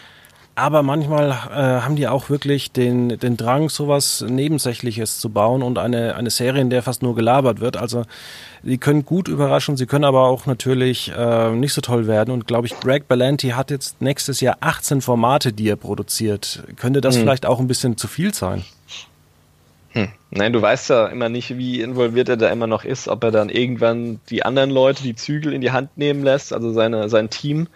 aber 0.54 0.82
manchmal 0.82 1.30
äh, 1.30 1.82
haben 1.82 1.96
die 1.96 2.06
auch 2.06 2.28
wirklich 2.28 2.70
den, 2.70 3.18
den 3.18 3.36
Drang, 3.36 3.68
sowas 3.68 4.24
Nebensächliches 4.28 5.18
zu 5.18 5.30
bauen 5.30 5.62
und 5.62 5.78
eine, 5.78 6.16
eine 6.16 6.30
Serie, 6.30 6.60
in 6.60 6.70
der 6.70 6.82
fast 6.82 7.02
nur 7.02 7.14
gelabert 7.14 7.60
wird. 7.60 7.76
Also 7.76 8.04
die 8.62 8.76
können 8.76 9.04
gut 9.06 9.26
überraschen, 9.28 9.76
sie 9.76 9.86
können 9.86 10.04
aber 10.04 10.26
auch 10.26 10.46
natürlich 10.46 11.10
äh, 11.16 11.50
nicht 11.52 11.72
so 11.72 11.80
toll 11.80 12.06
werden. 12.06 12.32
Und 12.32 12.46
glaube 12.46 12.66
ich, 12.66 12.78
Greg 12.78 13.08
Berlanti 13.08 13.50
hat 13.50 13.70
jetzt 13.70 14.02
nächstes 14.02 14.40
Jahr 14.40 14.58
18 14.60 15.00
Formate, 15.00 15.52
die 15.52 15.68
er 15.68 15.76
produziert. 15.76 16.62
Könnte 16.76 17.00
das 17.00 17.14
hm. 17.14 17.22
vielleicht 17.22 17.46
auch 17.46 17.58
ein 17.58 17.66
bisschen 17.66 17.96
zu 17.96 18.06
viel 18.06 18.34
sein? 18.34 18.64
Hm. 19.92 20.08
Nein, 20.30 20.52
du 20.52 20.62
weißt 20.62 20.90
ja 20.90 21.06
immer 21.06 21.28
nicht, 21.28 21.56
wie 21.58 21.80
involviert 21.80 22.28
er 22.28 22.36
da 22.36 22.48
immer 22.50 22.68
noch 22.68 22.84
ist, 22.84 23.08
ob 23.08 23.24
er 23.24 23.32
dann 23.32 23.48
irgendwann 23.48 24.20
die 24.30 24.44
anderen 24.44 24.70
Leute 24.70 25.02
die 25.02 25.16
Zügel 25.16 25.52
in 25.52 25.60
die 25.60 25.72
Hand 25.72 25.96
nehmen 25.96 26.22
lässt, 26.22 26.52
also 26.52 26.72
seine, 26.72 27.08
sein 27.08 27.28
Team 27.28 27.66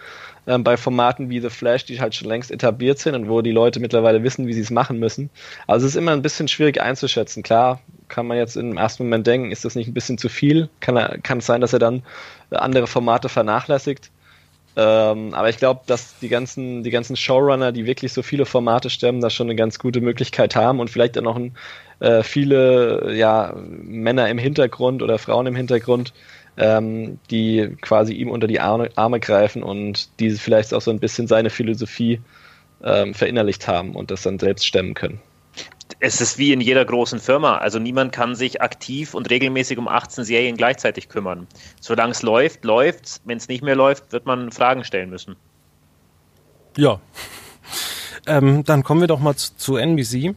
ähm, 0.46 0.62
bei 0.62 0.76
Formaten 0.76 1.30
wie 1.30 1.40
The 1.40 1.50
Flash, 1.50 1.84
die 1.84 2.00
halt 2.00 2.14
schon 2.14 2.28
längst 2.28 2.50
etabliert 2.50 2.98
sind 2.98 3.14
und 3.14 3.28
wo 3.28 3.42
die 3.42 3.50
Leute 3.50 3.80
mittlerweile 3.80 4.22
wissen, 4.22 4.46
wie 4.46 4.52
sie 4.52 4.60
es 4.60 4.70
machen 4.70 4.98
müssen. 4.98 5.30
Also 5.66 5.86
es 5.86 5.94
ist 5.94 5.96
immer 5.96 6.12
ein 6.12 6.22
bisschen 6.22 6.46
schwierig 6.46 6.80
einzuschätzen. 6.80 7.42
Klar, 7.42 7.80
kann 8.08 8.26
man 8.26 8.36
jetzt 8.36 8.56
im 8.56 8.76
ersten 8.76 9.04
Moment 9.04 9.26
denken, 9.26 9.50
ist 9.50 9.64
das 9.64 9.74
nicht 9.74 9.88
ein 9.88 9.94
bisschen 9.94 10.18
zu 10.18 10.28
viel? 10.28 10.68
Kann, 10.80 10.96
er, 10.96 11.18
kann 11.18 11.38
es 11.38 11.46
sein, 11.46 11.60
dass 11.60 11.72
er 11.72 11.78
dann 11.78 12.02
andere 12.50 12.86
Formate 12.86 13.28
vernachlässigt? 13.28 14.10
Ähm, 14.76 15.34
aber 15.34 15.48
ich 15.48 15.58
glaube, 15.58 15.82
dass 15.86 16.18
die 16.18 16.28
ganzen, 16.28 16.82
die 16.82 16.90
ganzen 16.90 17.16
Showrunner, 17.16 17.70
die 17.70 17.86
wirklich 17.86 18.12
so 18.12 18.22
viele 18.22 18.44
Formate 18.44 18.90
stemmen, 18.90 19.20
da 19.20 19.30
schon 19.30 19.46
eine 19.46 19.56
ganz 19.56 19.78
gute 19.78 20.00
Möglichkeit 20.00 20.56
haben 20.56 20.80
und 20.80 20.90
vielleicht 20.90 21.16
dann 21.16 21.24
noch 21.24 21.36
ein, 21.36 21.54
äh, 22.00 22.22
viele 22.24 23.14
ja, 23.14 23.54
Männer 23.56 24.28
im 24.28 24.38
Hintergrund 24.38 25.02
oder 25.02 25.18
Frauen 25.18 25.46
im 25.46 25.54
Hintergrund, 25.54 26.12
ähm, 26.56 27.18
die 27.30 27.76
quasi 27.82 28.14
ihm 28.14 28.30
unter 28.30 28.48
die 28.48 28.60
Arme, 28.60 28.90
Arme, 28.96 29.20
greifen 29.20 29.62
und 29.62 30.08
die 30.18 30.30
vielleicht 30.30 30.74
auch 30.74 30.82
so 30.82 30.90
ein 30.90 31.00
bisschen 31.00 31.28
seine 31.28 31.50
Philosophie 31.50 32.20
ähm, 32.82 33.14
verinnerlicht 33.14 33.68
haben 33.68 33.94
und 33.94 34.10
das 34.10 34.22
dann 34.22 34.38
selbst 34.40 34.66
stemmen 34.66 34.94
können 34.94 35.20
es 36.00 36.20
ist 36.20 36.38
wie 36.38 36.52
in 36.52 36.60
jeder 36.60 36.84
großen 36.84 37.20
Firma. 37.20 37.58
Also 37.58 37.78
niemand 37.78 38.12
kann 38.12 38.34
sich 38.34 38.60
aktiv 38.62 39.14
und 39.14 39.30
regelmäßig 39.30 39.78
um 39.78 39.88
18 39.88 40.24
Serien 40.24 40.56
gleichzeitig 40.56 41.08
kümmern. 41.08 41.46
Solange 41.80 42.12
es 42.12 42.22
läuft, 42.22 42.64
läuft 42.64 43.20
Wenn 43.24 43.38
es 43.38 43.48
nicht 43.48 43.62
mehr 43.62 43.76
läuft, 43.76 44.12
wird 44.12 44.26
man 44.26 44.52
Fragen 44.52 44.84
stellen 44.84 45.10
müssen. 45.10 45.36
Ja. 46.76 47.00
Ähm, 48.26 48.64
dann 48.64 48.84
kommen 48.84 49.02
wir 49.02 49.06
doch 49.06 49.20
mal 49.20 49.36
zu, 49.36 49.54
zu 49.54 49.76
NBC. 49.76 50.34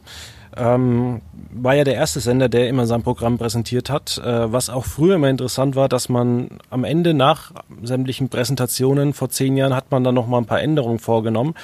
Ähm, 0.56 1.22
war 1.50 1.74
ja 1.74 1.84
der 1.84 1.94
erste 1.94 2.20
Sender, 2.20 2.48
der 2.48 2.68
immer 2.68 2.86
sein 2.86 3.02
Programm 3.02 3.38
präsentiert 3.38 3.90
hat. 3.90 4.18
Äh, 4.18 4.52
was 4.52 4.70
auch 4.70 4.84
früher 4.84 5.14
immer 5.14 5.28
interessant 5.28 5.76
war, 5.76 5.88
dass 5.88 6.08
man 6.08 6.58
am 6.70 6.84
Ende 6.84 7.14
nach 7.14 7.52
sämtlichen 7.82 8.28
Präsentationen 8.28 9.14
vor 9.14 9.30
zehn 9.30 9.56
Jahren 9.56 9.74
hat 9.74 9.90
man 9.90 10.04
dann 10.04 10.14
noch 10.14 10.26
mal 10.26 10.38
ein 10.38 10.46
paar 10.46 10.60
Änderungen 10.60 10.98
vorgenommen. 10.98 11.54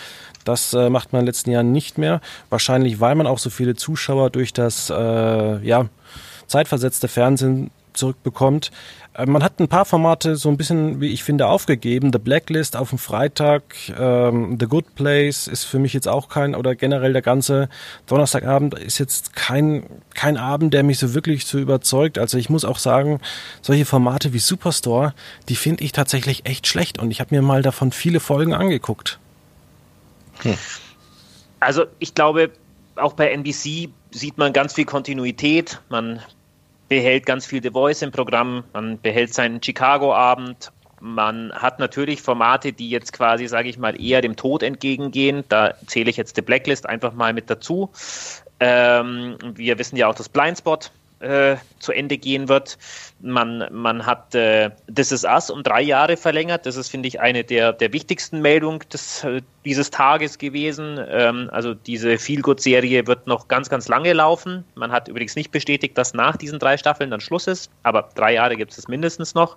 Das 0.44 0.74
äh, 0.74 0.90
macht 0.90 1.12
man 1.12 1.20
in 1.20 1.24
den 1.24 1.28
letzten 1.28 1.50
Jahren 1.50 1.72
nicht 1.72 1.98
mehr. 1.98 2.20
Wahrscheinlich, 2.50 3.00
weil 3.00 3.14
man 3.14 3.26
auch 3.26 3.38
so 3.38 3.50
viele 3.50 3.74
Zuschauer 3.74 4.30
durch 4.30 4.52
das 4.52 4.90
äh, 4.90 5.66
ja, 5.66 5.87
zeitversetzte 6.46 7.09
Fernsehen 7.09 7.70
zurückbekommt. 7.94 8.70
Äh, 9.14 9.26
man 9.26 9.42
hat 9.42 9.61
ein 9.61 9.68
paar 9.68 9.85
Formate 9.85 10.37
so 10.37 10.48
ein 10.48 10.57
bisschen, 10.57 11.00
wie 11.00 11.09
ich 11.09 11.24
finde, 11.24 11.46
aufgegeben. 11.46 12.11
The 12.12 12.18
Blacklist 12.18 12.76
auf 12.76 12.90
dem 12.90 12.98
Freitag, 12.98 13.62
ähm, 13.98 14.57
The 14.61 14.66
Good 14.66 14.94
Place 14.94 15.46
ist 15.46 15.64
für 15.64 15.78
mich 15.78 15.92
jetzt 15.92 16.09
auch 16.09 16.28
kein, 16.28 16.54
oder 16.54 16.74
generell 16.74 17.12
der 17.12 17.22
ganze 17.22 17.68
Donnerstagabend 18.07 18.74
ist 18.78 18.98
jetzt 18.98 19.35
kein, 19.35 19.85
kein 20.14 20.37
Abend, 20.37 20.74
der 20.74 20.83
mich 20.83 20.98
so 20.98 21.14
wirklich 21.14 21.46
so 21.46 21.59
überzeugt. 21.59 22.18
Also 22.18 22.38
ich 22.38 22.50
muss 22.50 22.64
auch 22.64 22.78
sagen, 22.78 23.20
solche 23.62 23.85
Formate 23.85 24.33
wie 24.33 24.38
Superstore, 24.38 25.14
die 25.48 25.57
finde 25.57 25.85
ich 25.85 25.92
tatsächlich 25.92 26.46
echt 26.46 26.66
schlecht 26.66 26.98
und 26.98 27.11
ich 27.11 27.20
habe 27.20 27.35
mir 27.35 27.42
mal 27.42 27.62
davon 27.62 27.92
viele 27.92 28.20
Folgen 28.20 28.52
angeguckt. 28.52 29.18
Hm. 30.42 30.57
Also 31.61 31.87
ich 31.99 32.14
glaube, 32.14 32.51
auch 32.97 33.14
bei 33.14 33.31
NBC 33.31 33.88
sieht 34.11 34.38
man 34.38 34.53
ganz 34.53 34.75
viel 34.75 34.85
Kontinuität. 34.85 35.81
Man 35.88 36.20
behält 36.88 37.27
ganz 37.27 37.47
viel 37.47 37.62
The 37.62 37.70
Voice 37.70 38.03
im 38.03 38.12
Programm, 38.12 38.64
man 38.73 39.01
behält 39.01 39.35
seinen 39.35 39.62
Chicago-Abend. 39.62 40.70
Man 41.01 41.53
hat 41.53 41.81
natürlich 41.81 42.23
Formate, 42.23 42.73
die 42.73 42.88
jetzt 42.88 43.12
quasi, 43.12 43.47
sage 43.47 43.68
ich 43.68 43.79
mal, 43.79 44.01
eher 44.01 44.23
dem 44.23 44.37
Tod 44.37 44.62
entgegengehen. 44.62 45.44
Da 45.49 45.75
zähle 45.87 46.09
ich 46.09 46.16
jetzt 46.16 46.37
The 46.37 46.42
Blacklist 46.42 46.87
einfach 46.88 47.12
mal 47.12 47.33
mit 47.33 47.51
dazu. 47.51 47.90
Ähm, 48.61 49.37
wir 49.55 49.79
wissen 49.79 49.97
ja 49.97 50.09
auch, 50.09 50.14
dass 50.14 50.29
Blindspot 50.29 50.92
äh, 51.25 51.57
zu 51.79 51.93
Ende 51.93 52.19
gehen 52.19 52.49
wird. 52.49 52.79
Man, 53.21 53.67
man 53.71 54.05
hat 54.05 54.35
äh, 54.35 54.71
This 54.95 55.13
Is 55.13 55.25
Us 55.25 55.51
um 55.51 55.63
drei 55.63 55.81
Jahre 55.81 56.17
verlängert. 56.17 56.67
Das 56.67 56.77
ist, 56.77 56.91
finde 56.91 57.09
ich, 57.09 57.21
eine 57.21 57.43
der, 57.45 57.73
der 57.73 57.93
wichtigsten 57.93 58.41
Meldungen 58.41 58.81
des, 58.93 59.27
dieses 59.65 59.91
Tages 59.91 60.39
gewesen. 60.39 61.01
Ähm, 61.09 61.49
also 61.53 61.75
diese 61.75 62.19
Feelgood-Serie 62.19 63.07
wird 63.07 63.27
noch 63.27 63.49
ganz, 63.49 63.71
ganz 63.71 63.89
lange 63.89 64.13
laufen. 64.13 64.65
Man 64.75 64.93
hat 64.93 65.09
übrigens 65.09 65.37
nicht 65.37 65.51
bestätigt, 65.51 65.97
dass 65.97 66.15
nach 66.15 66.37
diesen 66.37 66.59
drei 66.59 66.77
Staffeln 66.77 67.11
dann 67.11 67.21
Schluss 67.21 67.47
ist, 67.47 67.71
aber 67.83 68.11
drei 68.15 68.35
Jahre 68.35 68.57
gibt 68.57 68.77
es 68.77 68.89
mindestens 68.89 69.35
noch. 69.35 69.57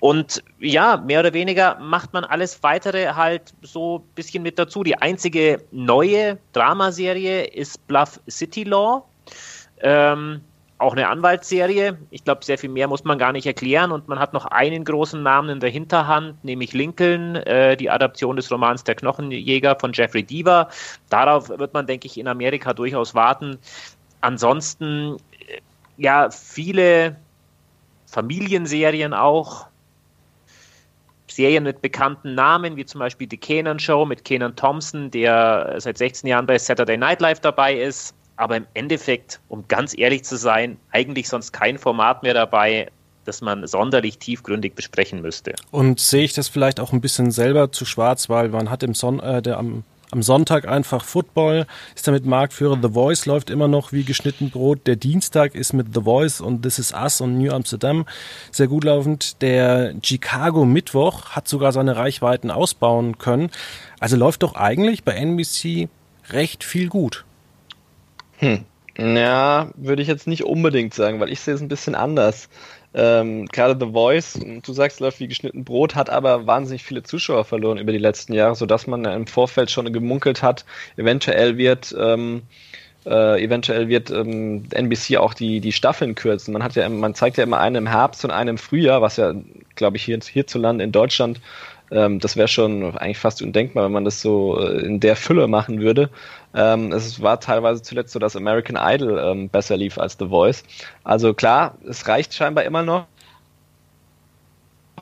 Und 0.00 0.42
ja, 0.60 0.96
mehr 0.96 1.20
oder 1.20 1.32
weniger 1.32 1.78
macht 1.80 2.12
man 2.12 2.24
alles 2.24 2.62
weitere 2.62 3.14
halt 3.14 3.52
so 3.62 3.98
ein 3.98 4.14
bisschen 4.14 4.42
mit 4.42 4.58
dazu. 4.58 4.84
Die 4.84 4.96
einzige 4.96 5.62
neue 5.72 6.38
Dramaserie 6.52 7.44
ist 7.44 7.84
Bluff 7.88 8.20
City 8.28 8.64
Law. 8.64 9.04
Ähm, 9.80 10.40
auch 10.82 10.92
eine 10.92 11.08
Anwaltsserie. 11.08 11.96
Ich 12.10 12.24
glaube, 12.24 12.44
sehr 12.44 12.58
viel 12.58 12.68
mehr 12.68 12.88
muss 12.88 13.04
man 13.04 13.18
gar 13.18 13.32
nicht 13.32 13.46
erklären. 13.46 13.92
Und 13.92 14.08
man 14.08 14.18
hat 14.18 14.32
noch 14.32 14.46
einen 14.46 14.84
großen 14.84 15.22
Namen 15.22 15.48
in 15.48 15.60
der 15.60 15.70
Hinterhand, 15.70 16.44
nämlich 16.44 16.72
Lincoln, 16.72 17.36
äh, 17.36 17.76
die 17.76 17.88
Adaption 17.88 18.36
des 18.36 18.50
Romans 18.50 18.84
Der 18.84 18.96
Knochenjäger 18.96 19.76
von 19.80 19.92
Jeffrey 19.92 20.22
Deaver. 20.22 20.68
Darauf 21.08 21.48
wird 21.48 21.72
man, 21.72 21.86
denke 21.86 22.06
ich, 22.06 22.18
in 22.18 22.28
Amerika 22.28 22.74
durchaus 22.74 23.14
warten. 23.14 23.58
Ansonsten, 24.20 25.16
äh, 25.48 25.60
ja, 25.96 26.30
viele 26.30 27.16
Familienserien 28.06 29.14
auch. 29.14 29.66
Serien 31.28 31.64
mit 31.64 31.80
bekannten 31.80 32.34
Namen, 32.34 32.76
wie 32.76 32.84
zum 32.84 32.98
Beispiel 32.98 33.26
die 33.26 33.38
Kenan 33.38 33.78
Show 33.78 34.04
mit 34.04 34.22
Kenan 34.24 34.54
Thompson, 34.54 35.10
der 35.10 35.76
seit 35.78 35.96
16 35.96 36.28
Jahren 36.28 36.44
bei 36.44 36.58
Saturday 36.58 36.98
Night 36.98 37.22
Live 37.22 37.40
dabei 37.40 37.74
ist 37.74 38.14
aber 38.36 38.56
im 38.56 38.66
Endeffekt, 38.74 39.40
um 39.48 39.66
ganz 39.68 39.96
ehrlich 39.96 40.24
zu 40.24 40.36
sein, 40.36 40.78
eigentlich 40.90 41.28
sonst 41.28 41.52
kein 41.52 41.78
Format 41.78 42.22
mehr 42.22 42.34
dabei, 42.34 42.88
das 43.24 43.40
man 43.40 43.66
sonderlich 43.66 44.18
tiefgründig 44.18 44.74
besprechen 44.74 45.22
müsste. 45.22 45.54
Und 45.70 46.00
sehe 46.00 46.24
ich 46.24 46.32
das 46.32 46.48
vielleicht 46.48 46.80
auch 46.80 46.92
ein 46.92 47.00
bisschen 47.00 47.30
selber 47.30 47.72
zu 47.72 47.84
schwarz, 47.84 48.28
weil 48.28 48.48
man 48.48 48.70
hat 48.70 48.82
im 48.82 48.94
Son 48.94 49.20
äh, 49.20 49.42
der, 49.42 49.58
am, 49.58 49.84
am 50.10 50.22
Sonntag 50.22 50.66
einfach 50.66 51.04
Football, 51.04 51.66
ist 51.94 52.06
damit 52.06 52.26
Marktführer. 52.26 52.78
The 52.82 52.90
Voice 52.90 53.26
läuft 53.26 53.50
immer 53.50 53.68
noch 53.68 53.92
wie 53.92 54.04
geschnitten 54.04 54.50
Brot. 54.50 54.86
Der 54.86 54.96
Dienstag 54.96 55.54
ist 55.54 55.72
mit 55.72 55.94
The 55.94 56.02
Voice 56.02 56.40
und 56.40 56.62
This 56.62 56.78
Is 56.78 56.92
Us 56.92 57.20
und 57.20 57.38
New 57.38 57.52
Amsterdam 57.52 58.06
sehr 58.50 58.66
gut 58.66 58.84
laufend. 58.84 59.40
Der 59.40 59.94
Chicago 60.02 60.64
Mittwoch 60.64 61.30
hat 61.30 61.48
sogar 61.48 61.72
seine 61.72 61.96
Reichweiten 61.96 62.50
ausbauen 62.50 63.18
können. 63.18 63.50
Also 64.00 64.16
läuft 64.16 64.42
doch 64.42 64.54
eigentlich 64.54 65.04
bei 65.04 65.12
NBC 65.12 65.88
recht 66.30 66.64
viel 66.64 66.88
gut. 66.88 67.24
Hm. 68.42 68.64
Ja, 68.98 69.70
würde 69.76 70.02
ich 70.02 70.08
jetzt 70.08 70.26
nicht 70.26 70.44
unbedingt 70.44 70.92
sagen, 70.92 71.18
weil 71.20 71.30
ich 71.32 71.40
sehe 71.40 71.54
es 71.54 71.62
ein 71.62 71.68
bisschen 71.68 71.94
anders. 71.94 72.48
Ähm, 72.94 73.46
gerade 73.46 73.74
The 73.80 73.90
Voice, 73.92 74.38
du 74.62 74.72
sagst, 74.74 75.00
läuft 75.00 75.18
wie 75.20 75.28
geschnitten 75.28 75.64
Brot, 75.64 75.94
hat 75.94 76.10
aber 76.10 76.46
wahnsinnig 76.46 76.84
viele 76.84 77.02
Zuschauer 77.02 77.44
verloren 77.46 77.78
über 77.78 77.92
die 77.92 77.98
letzten 77.98 78.34
Jahre, 78.34 78.54
sodass 78.54 78.86
man 78.86 79.06
im 79.06 79.26
Vorfeld 79.26 79.70
schon 79.70 79.90
gemunkelt 79.92 80.42
hat, 80.42 80.66
eventuell 80.96 81.56
wird 81.56 81.94
ähm, 81.98 82.42
Äh, 83.06 83.42
eventuell 83.44 83.88
wird 83.88 84.10
ähm, 84.10 84.68
NBC 84.72 85.18
auch 85.18 85.34
die, 85.34 85.60
die 85.60 85.72
Staffeln 85.72 86.14
kürzen. 86.14 86.52
Man 86.52 86.62
hat 86.62 86.76
ja, 86.76 86.88
man 86.88 87.14
zeigt 87.14 87.36
ja 87.36 87.44
immer 87.44 87.58
einen 87.58 87.76
im 87.76 87.86
Herbst 87.88 88.24
und 88.24 88.30
einen 88.30 88.50
im 88.50 88.58
Frühjahr, 88.58 89.02
was 89.02 89.16
ja, 89.16 89.34
glaube 89.74 89.96
ich, 89.96 90.04
hier, 90.04 90.20
hierzulande 90.20 90.84
in 90.84 90.92
Deutschland, 90.92 91.40
ähm, 91.92 92.18
das 92.18 92.36
wäre 92.36 92.48
schon 92.48 92.96
eigentlich 92.96 93.18
fast 93.18 93.42
undenkbar, 93.42 93.84
wenn 93.84 93.92
man 93.92 94.04
das 94.04 94.20
so 94.22 94.58
äh, 94.58 94.84
in 94.84 95.00
der 95.00 95.16
Fülle 95.16 95.46
machen 95.46 95.80
würde. 95.80 96.10
Ähm, 96.54 96.92
es 96.92 97.20
war 97.22 97.38
teilweise 97.40 97.82
zuletzt 97.82 98.12
so, 98.12 98.18
dass 98.18 98.34
American 98.36 98.76
Idol 98.80 99.18
ähm, 99.18 99.48
besser 99.48 99.76
lief 99.76 99.98
als 99.98 100.16
The 100.18 100.28
Voice. 100.28 100.64
Also 101.04 101.34
klar, 101.34 101.76
es 101.86 102.08
reicht 102.08 102.34
scheinbar 102.34 102.64
immer 102.64 102.82
noch. 102.82 103.06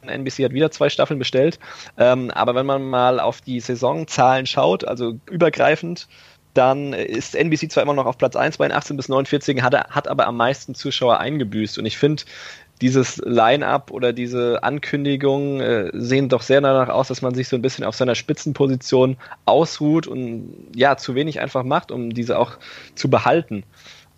NBC 0.03 0.44
hat 0.44 0.53
wieder 0.53 0.70
zwei 0.70 0.88
Staffeln 0.88 1.18
bestellt. 1.18 1.59
Ähm, 1.98 2.31
aber 2.31 2.55
wenn 2.55 2.66
man 2.66 2.83
mal 2.83 3.20
auf 3.20 3.40
die 3.40 3.61
Saisonzahlen 3.61 4.46
schaut, 4.46 4.85
also 4.85 5.18
übergreifend, 5.31 6.09
dann 6.55 6.92
ist 6.92 7.37
NBC 7.37 7.70
zwar 7.70 7.83
immer 7.83 7.94
noch 7.94 8.07
auf 8.07 8.18
Platz 8.18 8.35
1 8.35 8.59
bei 8.59 8.72
18 8.72 8.96
bis 8.96 9.09
49, 9.09 9.62
hat, 9.62 9.74
hat 9.74 10.09
aber 10.09 10.26
am 10.26 10.37
meisten 10.37 10.74
Zuschauer 10.74 11.18
eingebüßt. 11.20 11.79
Und 11.79 11.87
ich 11.87 11.96
finde, 11.96 12.24
dieses 12.81 13.19
Line-up 13.19 13.90
oder 13.90 14.12
diese 14.12 14.62
Ankündigungen 14.62 15.61
äh, 15.61 15.90
sehen 15.93 16.29
doch 16.29 16.43
sehr 16.43 16.61
danach 16.61 16.88
aus, 16.88 17.09
dass 17.09 17.23
man 17.23 17.35
sich 17.35 17.49
so 17.49 17.57
ein 17.57 17.62
bisschen 17.62 17.85
auf 17.85 17.95
seiner 17.95 18.14
Spitzenposition 18.14 19.16
ausruht 19.45 20.07
und 20.07 20.69
ja, 20.75 20.97
zu 20.97 21.14
wenig 21.14 21.40
einfach 21.40 21.62
macht, 21.62 21.90
um 21.93 22.14
diese 22.14 22.38
auch 22.38 22.53
zu 22.95 23.11
behalten. 23.11 23.64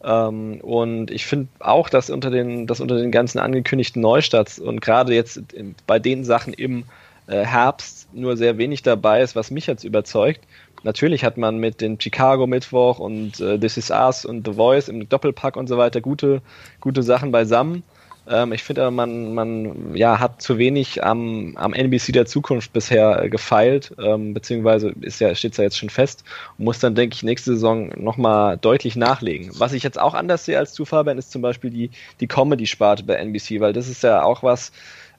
Ähm, 0.05 0.61
und 0.63 1.11
ich 1.11 1.27
finde 1.27 1.49
auch, 1.59 1.89
dass 1.89 2.11
unter 2.11 2.31
den, 2.31 2.67
dass 2.67 2.81
unter 2.81 2.97
den 2.97 3.11
ganzen 3.11 3.39
angekündigten 3.39 4.01
Neustarts 4.01 4.59
und 4.59 4.81
gerade 4.81 5.15
jetzt 5.15 5.41
bei 5.87 5.99
den 5.99 6.25
Sachen 6.25 6.53
im 6.53 6.85
äh, 7.27 7.45
Herbst 7.45 8.09
nur 8.13 8.37
sehr 8.37 8.59
wenig 8.59 8.83
dabei 8.83 9.23
ist, 9.23 9.35
was 9.35 9.51
mich 9.51 9.67
jetzt 9.67 9.85
überzeugt. 9.85 10.41
Natürlich 10.85 11.25
hat 11.25 11.37
man 11.37 11.59
mit 11.59 11.81
dem 11.81 12.01
Chicago 12.01 12.47
Mittwoch 12.47 12.99
und 12.99 13.41
äh, 13.41 13.59
This 13.59 13.77
Is 13.77 13.91
Us 13.91 14.25
und 14.25 14.47
The 14.47 14.55
Voice 14.55 14.89
im 14.89 15.09
Doppelpack 15.09 15.57
und 15.57 15.69
so 15.69 15.79
weiter 15.79 16.01
gute, 16.01 16.43
gute 16.81 17.03
Sachen 17.03 17.31
beisammen. 17.31 17.85
Ähm, 18.29 18.53
ich 18.53 18.63
finde 18.63 18.91
man, 18.91 19.35
man 19.35 19.95
ja, 19.97 20.21
hat 20.21 20.41
zu 20.41 20.59
wenig 20.59 21.03
am, 21.03 21.57
am 21.57 21.75
NBC 21.75 22.13
der 22.13 22.27
Zukunft 22.27 22.73
bisher 22.73 23.25
äh, 23.25 23.29
gefeilt, 23.29 23.95
ähm, 23.99 24.33
beziehungsweise 24.33 24.95
ja, 25.19 25.35
steht 25.35 25.53
es 25.53 25.59
ja 25.59 25.65
jetzt 25.65 25.79
schon 25.79 25.91
fest 25.91 26.25
und 26.57 26.65
muss 26.65 26.79
dann, 26.79 26.95
denke 26.95 27.15
ich, 27.15 27.23
nächste 27.23 27.55
Saison 27.55 27.91
nochmal 27.97 28.59
deutlich 28.59 28.97
nachlegen. 28.97 29.51
Was 29.59 29.73
ich 29.73 29.83
jetzt 29.83 30.01
auch 30.01 30.15
anders 30.15 30.45
sehe 30.45 30.59
als 30.59 30.75
Fabian, 30.85 31.19
ist 31.19 31.33
zum 31.33 31.43
Beispiel 31.43 31.71
die, 31.71 31.91
die 32.21 32.27
Comedy-Sparte 32.27 33.05
bei 33.05 33.15
NBC, 33.15 33.61
weil 33.61 33.73
das 33.73 33.89
ist 33.89 34.03
ja 34.03 34.23
auch 34.23 34.43
was, 34.43 34.73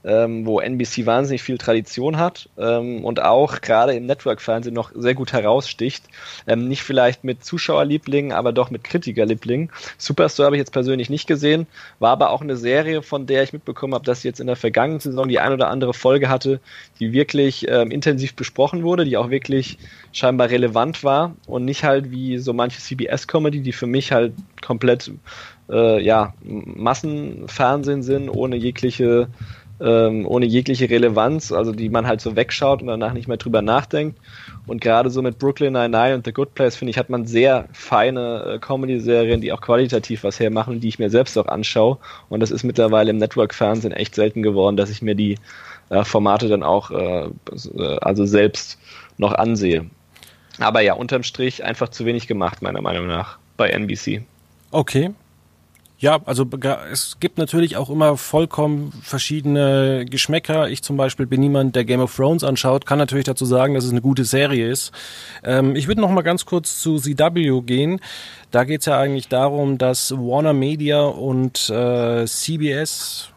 ähm, 0.03 0.45
wo 0.45 0.59
NBC 0.59 1.05
wahnsinnig 1.05 1.43
viel 1.43 1.57
Tradition 1.57 2.17
hat 2.17 2.49
ähm, 2.57 3.05
und 3.05 3.21
auch 3.21 3.61
gerade 3.61 3.93
im 3.93 4.05
Network-Fernsehen 4.05 4.73
noch 4.73 4.91
sehr 4.93 5.13
gut 5.13 5.33
heraussticht. 5.33 6.05
Ähm, 6.47 6.67
nicht 6.67 6.83
vielleicht 6.83 7.23
mit 7.23 7.43
Zuschauerlieblingen, 7.43 8.31
aber 8.31 8.51
doch 8.51 8.69
mit 8.69 8.83
Kritikerlieblingen. 8.83 9.71
Superstore 9.97 10.47
habe 10.47 10.55
ich 10.57 10.61
jetzt 10.61 10.73
persönlich 10.73 11.09
nicht 11.09 11.27
gesehen, 11.27 11.67
war 11.99 12.11
aber 12.11 12.31
auch 12.31 12.41
eine 12.41 12.57
Serie, 12.57 13.01
von 13.01 13.25
der 13.25 13.43
ich 13.43 13.53
mitbekommen 13.53 13.93
habe, 13.93 14.05
dass 14.05 14.21
sie 14.21 14.27
jetzt 14.27 14.39
in 14.39 14.47
der 14.47 14.55
vergangenen 14.55 14.99
Saison 14.99 15.27
die 15.27 15.39
ein 15.39 15.53
oder 15.53 15.69
andere 15.69 15.93
Folge 15.93 16.29
hatte, 16.29 16.59
die 16.99 17.13
wirklich 17.13 17.67
ähm, 17.69 17.91
intensiv 17.91 18.35
besprochen 18.35 18.83
wurde, 18.83 19.05
die 19.05 19.17
auch 19.17 19.29
wirklich 19.29 19.77
scheinbar 20.11 20.49
relevant 20.49 21.03
war 21.03 21.35
und 21.47 21.65
nicht 21.65 21.83
halt 21.83 22.11
wie 22.11 22.37
so 22.37 22.53
manche 22.53 22.79
CBS-Comedy, 22.79 23.61
die 23.61 23.71
für 23.71 23.87
mich 23.87 24.11
halt 24.11 24.33
komplett 24.61 25.11
äh, 25.69 26.03
ja, 26.03 26.33
Massenfernsehen 26.43 28.03
sind, 28.03 28.29
ohne 28.29 28.55
jegliche 28.55 29.27
ähm, 29.79 30.25
ohne 30.27 30.45
jegliche 30.45 30.89
Relevanz, 30.89 31.51
also 31.51 31.71
die 31.71 31.89
man 31.89 32.07
halt 32.07 32.21
so 32.21 32.35
wegschaut 32.35 32.81
und 32.81 32.87
danach 32.87 33.13
nicht 33.13 33.27
mehr 33.27 33.37
drüber 33.37 33.61
nachdenkt. 33.61 34.19
Und 34.67 34.81
gerade 34.81 35.09
so 35.09 35.21
mit 35.21 35.39
Brooklyn 35.39 35.73
Nine-Nine 35.73 36.15
und 36.15 36.25
The 36.25 36.31
Good 36.31 36.53
Place, 36.53 36.75
finde 36.75 36.91
ich, 36.91 36.97
hat 36.97 37.09
man 37.09 37.25
sehr 37.25 37.67
feine 37.73 38.53
äh, 38.55 38.59
Comedy-Serien, 38.59 39.41
die 39.41 39.51
auch 39.51 39.61
qualitativ 39.61 40.23
was 40.23 40.39
hermachen, 40.39 40.79
die 40.79 40.87
ich 40.87 40.99
mir 40.99 41.09
selbst 41.09 41.37
auch 41.37 41.47
anschaue. 41.47 41.97
Und 42.29 42.39
das 42.39 42.51
ist 42.51 42.63
mittlerweile 42.63 43.09
im 43.09 43.17
Network-Fernsehen 43.17 43.93
echt 43.93 44.15
selten 44.15 44.41
geworden, 44.43 44.77
dass 44.77 44.89
ich 44.89 45.01
mir 45.01 45.15
die 45.15 45.37
äh, 45.89 46.03
Formate 46.03 46.47
dann 46.47 46.63
auch 46.63 46.91
äh, 46.91 47.29
also 48.01 48.25
selbst 48.25 48.79
noch 49.17 49.33
ansehe. 49.33 49.85
Aber 50.59 50.81
ja, 50.81 50.93
unterm 50.93 51.23
Strich 51.23 51.63
einfach 51.63 51.89
zu 51.89 52.05
wenig 52.05 52.27
gemacht, 52.27 52.61
meiner 52.61 52.81
Meinung 52.81 53.07
nach, 53.07 53.37
bei 53.57 53.69
NBC. 53.69 54.21
Okay, 54.71 55.11
ja, 56.03 56.19
also 56.25 56.45
es 56.91 57.17
gibt 57.21 57.37
natürlich 57.37 57.77
auch 57.77 57.89
immer 57.89 58.17
vollkommen 58.17 58.91
verschiedene 59.03 60.03
Geschmäcker. 60.05 60.67
Ich 60.67 60.83
zum 60.83 60.97
Beispiel 60.97 61.25
bin 61.25 61.39
niemand, 61.39 61.77
der 61.77 61.85
Game 61.85 62.01
of 62.01 62.13
Thrones 62.13 62.43
anschaut, 62.43 62.85
kann 62.85 62.97
natürlich 62.97 63.23
dazu 63.23 63.45
sagen, 63.45 63.73
dass 63.73 63.85
es 63.85 63.91
eine 63.91 64.01
gute 64.01 64.25
Serie 64.25 64.67
ist. 64.67 64.91
Ähm, 65.45 65.77
ich 65.77 65.87
würde 65.87 66.01
noch 66.01 66.11
mal 66.11 66.21
ganz 66.21 66.45
kurz 66.45 66.81
zu 66.81 66.97
CW 66.97 67.61
gehen. 67.61 68.01
Da 68.51 68.65
geht 68.65 68.81
es 68.81 68.85
ja 68.85 68.99
eigentlich 68.99 69.29
darum, 69.29 69.77
dass 69.77 70.11
Warner 70.11 70.51
Media 70.51 71.03
und 71.03 71.69
äh, 71.69 72.25
CBS 72.25 73.29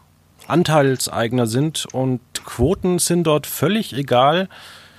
Anteilseigner 0.47 1.47
sind 1.47 1.85
und 1.93 2.19
Quoten 2.43 2.99
sind 2.99 3.23
dort 3.23 3.47
völlig 3.47 3.93
egal 3.93 4.49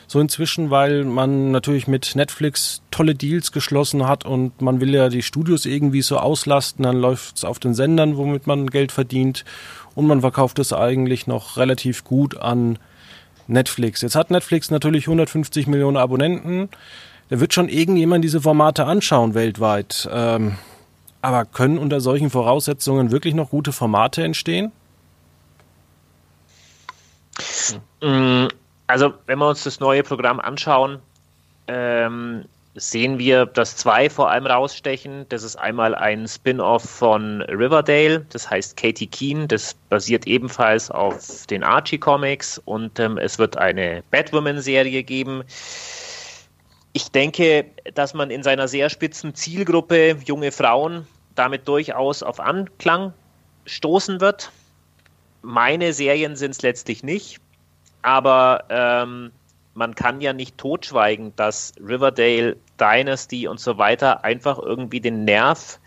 so 0.09 0.21
inzwischen, 0.21 0.71
weil 0.71 1.05
man 1.05 1.51
natürlich 1.51 1.87
mit 1.87 2.17
Netflix 2.17 2.81
tolle 2.91 3.15
Deals 3.15 3.53
geschlossen 3.53 4.09
hat 4.09 4.25
und 4.25 4.61
man 4.63 4.81
will 4.81 4.95
ja 4.95 5.11
die 5.11 5.23
Studios 5.23 5.67
irgendwie 5.67 6.01
so 6.01 6.17
auslasten, 6.17 6.83
dann 6.83 6.97
läuft 6.97 7.37
es 7.37 7.45
auf 7.45 7.59
den 7.59 7.75
Sendern, 7.75 8.17
womit 8.17 8.47
man 8.47 8.69
Geld 8.69 8.91
verdient 8.91 9.45
und 9.95 10.07
man 10.07 10.23
verkauft 10.23 10.59
es 10.59 10.73
eigentlich 10.73 11.27
noch 11.27 11.59
relativ 11.59 12.05
gut 12.05 12.39
an 12.39 12.79
Netflix. 13.49 14.01
Jetzt 14.01 14.15
hat 14.15 14.31
Netflix 14.31 14.71
natürlich 14.71 15.07
150 15.07 15.67
Millionen 15.67 15.99
Abonnenten. 15.99 16.71
Da 17.29 17.39
wird 17.41 17.53
schon 17.53 17.69
irgendjemand 17.69 18.25
diese 18.25 18.41
Formate 18.41 18.87
anschauen 18.87 19.35
weltweit. 19.35 20.09
Ähm, 20.11 20.57
aber 21.21 21.45
können 21.45 21.77
unter 21.77 22.01
solchen 22.01 22.31
Voraussetzungen 22.31 23.11
wirklich 23.11 23.35
noch 23.35 23.51
gute 23.51 23.73
Formate 23.73 24.25
entstehen? 24.25 24.73
Also, 28.89 29.13
wenn 29.27 29.39
wir 29.39 29.49
uns 29.49 29.65
das 29.65 29.81
neue 29.81 30.03
Programm 30.03 30.41
anschauen, 30.41 30.99
ähm, 31.69 32.45
sehen 32.75 33.19
wir, 33.19 33.45
dass 33.45 33.77
zwei 33.77 34.09
vor 34.09 34.31
allem 34.31 34.47
rausstechen. 34.47 35.27
Das 35.29 35.43
ist 35.43 35.57
einmal 35.57 35.95
ein 35.95 36.27
Spin-off 36.27 36.83
von 36.85 37.43
Riverdale, 37.43 38.25
das 38.31 38.49
heißt 38.49 38.77
Katie 38.77 39.07
Keen, 39.07 39.47
das 39.47 39.75
basiert 39.75 40.27
ebenfalls 40.27 40.91
auf 40.91 41.47
den 41.47 41.63
Archie 41.63 41.99
Comics 41.99 42.59
und 42.65 42.99
ähm, 42.99 43.19
es 43.19 43.39
wird 43.39 43.57
eine 43.57 44.03
Batwoman-Serie 44.11 45.03
geben. 45.03 45.43
Ich 46.95 47.11
denke, 47.11 47.67
dass 47.95 48.15
man 48.15 48.31
in 48.31 48.43
seiner 48.43 48.69
sehr 48.69 48.89
spitzen 48.89 49.35
Zielgruppe 49.35 50.17
junge 50.25 50.51
Frauen 50.51 51.07
damit 51.35 51.69
durchaus 51.69 52.23
auf 52.23 52.41
Anklang 52.41 53.13
stoßen 53.67 54.21
wird. 54.21 54.51
Meine 55.43 55.93
Serien 55.93 56.37
sind 56.37 56.53
es 56.53 56.63
letztlich 56.63 57.03
nicht. 57.03 57.41
Aber 58.03 58.65
ähm, 58.71 59.33
man 59.75 59.95
kann 59.95 60.21
ja 60.21 60.33
nicht 60.33 60.59
totschweigen, 60.59 61.35
dass 61.37 61.73
Riverdale, 61.81 62.57
Dynasty 62.79 63.49
und 63.49 63.61
so 63.61 63.79
weiter 63.79 64.25
einfach 64.25 64.59
irgendwie 64.59 65.01
den 65.01 65.25
Nerv 65.25 65.79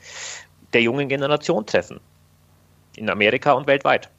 der 0.74 0.82
jungen 0.82 1.10
Generation 1.10 1.66
treffen. 1.66 2.00
In 2.96 3.10
Amerika 3.10 3.54
und 3.54 3.68
weltweit. 3.68 4.10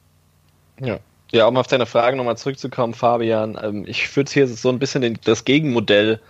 Ja. 0.81 0.98
Ja, 1.35 1.46
um 1.46 1.57
auf 1.57 1.66
deine 1.66 1.87
Frage 1.87 2.18
nochmal 2.18 2.37
zurückzukommen, 2.37 2.92
Fabian, 2.92 3.59
ähm, 3.62 3.87
ich 3.87 4.14
würde 4.14 4.31
hier 4.31 4.46
so 4.46 4.68
ein 4.68 4.78
bisschen 4.78 5.00
den, 5.00 5.18
das 5.24 5.46
Gegenmodell 5.46 6.20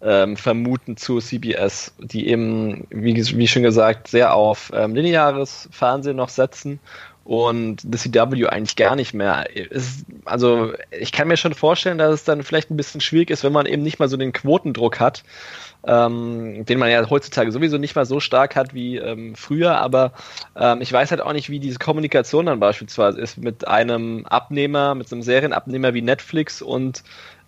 ähm, 0.00 0.36
vermuten 0.36 0.96
zu 0.96 1.18
CBS, 1.18 1.92
die 1.98 2.28
eben, 2.28 2.86
wie, 2.90 3.16
wie 3.16 3.48
schon 3.48 3.64
gesagt, 3.64 4.06
sehr 4.06 4.34
auf 4.34 4.70
ähm, 4.72 4.94
lineares 4.94 5.68
Fernsehen 5.72 6.16
noch 6.16 6.28
setzen 6.28 6.78
und 7.24 7.82
The 7.82 8.10
CW 8.10 8.46
eigentlich 8.48 8.76
gar 8.76 8.96
nicht 8.96 9.14
mehr. 9.14 9.48
Ist, 9.54 10.04
also 10.24 10.72
ich 10.90 11.12
kann 11.12 11.28
mir 11.28 11.36
schon 11.36 11.54
vorstellen, 11.54 11.98
dass 11.98 12.12
es 12.14 12.24
dann 12.24 12.42
vielleicht 12.42 12.70
ein 12.70 12.76
bisschen 12.76 13.00
schwierig 13.00 13.30
ist, 13.30 13.44
wenn 13.44 13.52
man 13.52 13.66
eben 13.66 13.82
nicht 13.82 13.98
mal 13.98 14.08
so 14.08 14.16
den 14.16 14.32
Quotendruck 14.32 14.98
hat, 14.98 15.22
ähm, 15.86 16.64
den 16.64 16.78
man 16.78 16.90
ja 16.90 17.08
heutzutage 17.08 17.52
sowieso 17.52 17.78
nicht 17.78 17.94
mal 17.94 18.06
so 18.06 18.18
stark 18.18 18.56
hat 18.56 18.74
wie 18.74 18.96
ähm, 18.96 19.34
früher, 19.36 19.78
aber 19.78 20.12
ähm, 20.56 20.80
ich 20.80 20.92
weiß 20.92 21.10
halt 21.10 21.20
auch 21.20 21.32
nicht, 21.32 21.48
wie 21.48 21.60
diese 21.60 21.78
Kommunikation 21.78 22.46
dann 22.46 22.60
beispielsweise 22.60 23.20
ist 23.20 23.38
mit 23.38 23.68
einem 23.68 24.26
Abnehmer, 24.26 24.94
mit 24.94 25.12
einem 25.12 25.22
Serienabnehmer 25.22 25.94
wie 25.94 26.02
Netflix 26.02 26.60
und 26.60 27.02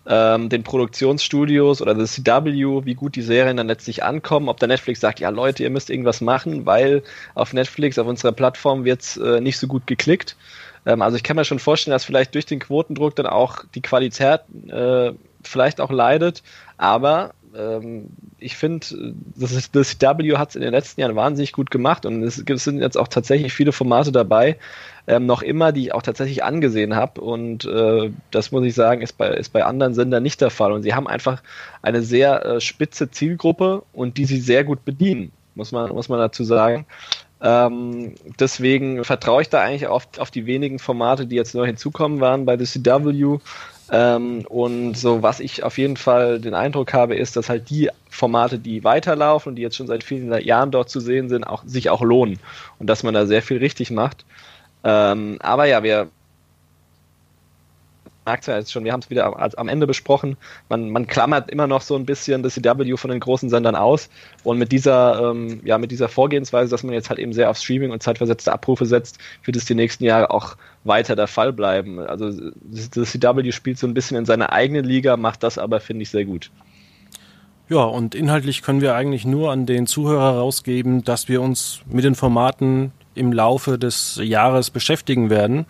ähm, 0.07 0.49
den 0.49 0.63
Produktionsstudios 0.63 1.81
oder 1.81 1.95
das 1.95 2.13
CW, 2.13 2.85
wie 2.85 2.93
gut 2.95 3.15
die 3.15 3.21
Serien 3.21 3.57
dann 3.57 3.67
letztlich 3.67 4.03
ankommen, 4.03 4.49
ob 4.49 4.59
der 4.59 4.67
Netflix 4.67 4.99
sagt, 4.99 5.19
ja 5.19 5.29
Leute, 5.29 5.63
ihr 5.63 5.69
müsst 5.69 5.89
irgendwas 5.89 6.21
machen, 6.21 6.65
weil 6.65 7.03
auf 7.33 7.53
Netflix, 7.53 7.97
auf 7.97 8.07
unserer 8.07 8.31
Plattform 8.31 8.85
wird's 8.85 9.17
äh, 9.17 9.41
nicht 9.41 9.57
so 9.57 9.67
gut 9.67 9.87
geklickt. 9.87 10.35
Ähm, 10.85 11.01
also 11.01 11.17
ich 11.17 11.23
kann 11.23 11.35
mir 11.35 11.45
schon 11.45 11.59
vorstellen, 11.59 11.93
dass 11.93 12.05
vielleicht 12.05 12.35
durch 12.35 12.45
den 12.45 12.59
Quotendruck 12.59 13.15
dann 13.15 13.27
auch 13.27 13.63
die 13.73 13.81
Qualität 13.81 14.41
äh, 14.67 15.11
vielleicht 15.43 15.81
auch 15.81 15.91
leidet, 15.91 16.43
aber 16.77 17.33
ähm, 17.57 18.07
ich 18.39 18.57
finde, 18.57 18.85
das, 19.35 19.71
das 19.71 19.97
CW 19.97 20.37
hat 20.37 20.49
es 20.49 20.55
in 20.55 20.61
den 20.61 20.71
letzten 20.71 21.01
Jahren 21.01 21.15
wahnsinnig 21.15 21.51
gut 21.51 21.71
gemacht 21.71 22.05
und 22.05 22.23
es, 22.23 22.43
es 22.45 22.63
sind 22.63 22.79
jetzt 22.79 22.97
auch 22.97 23.07
tatsächlich 23.07 23.53
viele 23.53 23.71
Formate 23.71 24.11
dabei, 24.11 24.57
ähm, 25.07 25.25
noch 25.25 25.41
immer, 25.41 25.71
die 25.71 25.83
ich 25.83 25.93
auch 25.93 26.01
tatsächlich 26.01 26.43
angesehen 26.43 26.95
habe. 26.95 27.21
Und 27.21 27.65
äh, 27.65 28.11
das 28.31 28.51
muss 28.51 28.65
ich 28.65 28.73
sagen, 28.73 29.01
ist 29.01 29.17
bei, 29.17 29.29
ist 29.29 29.53
bei 29.53 29.63
anderen 29.63 29.93
Sendern 29.93 30.23
nicht 30.23 30.41
der 30.41 30.49
Fall. 30.49 30.71
Und 30.71 30.83
sie 30.83 30.93
haben 30.93 31.07
einfach 31.07 31.41
eine 31.81 32.01
sehr 32.01 32.45
äh, 32.45 32.61
spitze 32.61 33.11
Zielgruppe 33.11 33.83
und 33.93 34.17
die 34.17 34.25
sie 34.25 34.39
sehr 34.39 34.63
gut 34.63 34.83
bedienen. 34.85 35.31
muss 35.53 35.71
man, 35.71 35.91
muss 35.91 36.09
man 36.09 36.19
dazu 36.19 36.43
sagen. 36.43 36.85
Ähm, 37.41 38.15
deswegen 38.39 39.03
vertraue 39.03 39.41
ich 39.43 39.49
da 39.49 39.61
eigentlich 39.61 39.87
auf, 39.87 40.07
auf 40.17 40.31
die 40.31 40.45
wenigen 40.45 40.79
Formate, 40.79 41.27
die 41.27 41.35
jetzt 41.35 41.53
neu 41.53 41.65
hinzukommen 41.65 42.19
waren 42.19 42.45
bei 42.45 42.57
The 42.57 42.65
CW. 42.65 43.39
Ähm, 43.91 44.45
und 44.49 44.97
so, 44.97 45.21
was 45.21 45.39
ich 45.39 45.63
auf 45.63 45.77
jeden 45.77 45.97
Fall 45.97 46.39
den 46.39 46.53
Eindruck 46.53 46.93
habe, 46.93 47.15
ist, 47.15 47.35
dass 47.35 47.49
halt 47.49 47.69
die 47.69 47.89
Formate, 48.09 48.57
die 48.57 48.83
weiterlaufen 48.83 49.51
und 49.51 49.55
die 49.55 49.61
jetzt 49.61 49.75
schon 49.75 49.87
seit 49.87 50.03
vielen 50.03 50.31
Jahren 50.41 50.71
dort 50.71 50.89
zu 50.89 50.99
sehen 50.99 51.29
sind, 51.29 51.43
auch, 51.43 51.63
sich 51.65 51.89
auch 51.89 52.01
lohnen 52.01 52.39
und 52.79 52.87
dass 52.87 53.03
man 53.03 53.13
da 53.13 53.25
sehr 53.25 53.41
viel 53.41 53.57
richtig 53.57 53.91
macht. 53.91 54.25
Ähm, 54.83 55.37
aber 55.41 55.65
ja, 55.65 55.83
wir 55.83 56.09
merkt 58.25 58.47
ja 58.47 58.57
jetzt 58.57 58.71
schon, 58.71 58.83
wir 58.83 58.91
haben 58.91 59.01
es 59.01 59.09
wieder 59.09 59.57
am 59.57 59.67
Ende 59.67 59.87
besprochen, 59.87 60.37
man, 60.69 60.89
man 60.89 61.07
klammert 61.07 61.49
immer 61.49 61.67
noch 61.67 61.81
so 61.81 61.95
ein 61.95 62.05
bisschen 62.05 62.43
das 62.43 62.55
CW 62.55 62.97
von 62.97 63.11
den 63.11 63.19
großen 63.19 63.49
Sendern 63.49 63.75
aus 63.75 64.09
und 64.43 64.57
mit 64.57 64.71
dieser, 64.71 65.31
ähm, 65.31 65.61
ja, 65.63 65.77
mit 65.77 65.91
dieser 65.91 66.09
Vorgehensweise, 66.09 66.71
dass 66.71 66.83
man 66.83 66.93
jetzt 66.93 67.09
halt 67.09 67.19
eben 67.19 67.33
sehr 67.33 67.49
auf 67.49 67.57
Streaming 67.57 67.91
und 67.91 68.01
zeitversetzte 68.01 68.51
Abrufe 68.51 68.85
setzt, 68.85 69.19
wird 69.43 69.55
es 69.55 69.65
die 69.65 69.75
nächsten 69.75 70.03
Jahre 70.03 70.31
auch 70.31 70.57
weiter 70.83 71.15
der 71.15 71.27
Fall 71.27 71.53
bleiben. 71.53 71.99
Also 71.99 72.31
das 72.91 73.11
CW 73.11 73.51
spielt 73.51 73.77
so 73.77 73.87
ein 73.87 73.93
bisschen 73.93 74.17
in 74.17 74.25
seiner 74.25 74.51
eigenen 74.51 74.85
Liga, 74.85 75.17
macht 75.17 75.43
das 75.43 75.57
aber, 75.57 75.79
finde 75.79 76.03
ich, 76.03 76.09
sehr 76.09 76.25
gut. 76.25 76.51
Ja, 77.67 77.83
und 77.83 78.13
inhaltlich 78.13 78.61
können 78.61 78.81
wir 78.81 78.93
eigentlich 78.93 79.25
nur 79.25 79.51
an 79.51 79.65
den 79.65 79.87
Zuhörer 79.87 80.37
rausgeben, 80.37 81.03
dass 81.03 81.27
wir 81.27 81.41
uns 81.41 81.81
mit 81.89 82.03
den 82.03 82.13
Formaten 82.13 82.91
im 83.15 83.33
Laufe 83.33 83.79
des 83.79 84.19
Jahres 84.21 84.69
beschäftigen 84.69 85.31
werden 85.31 85.65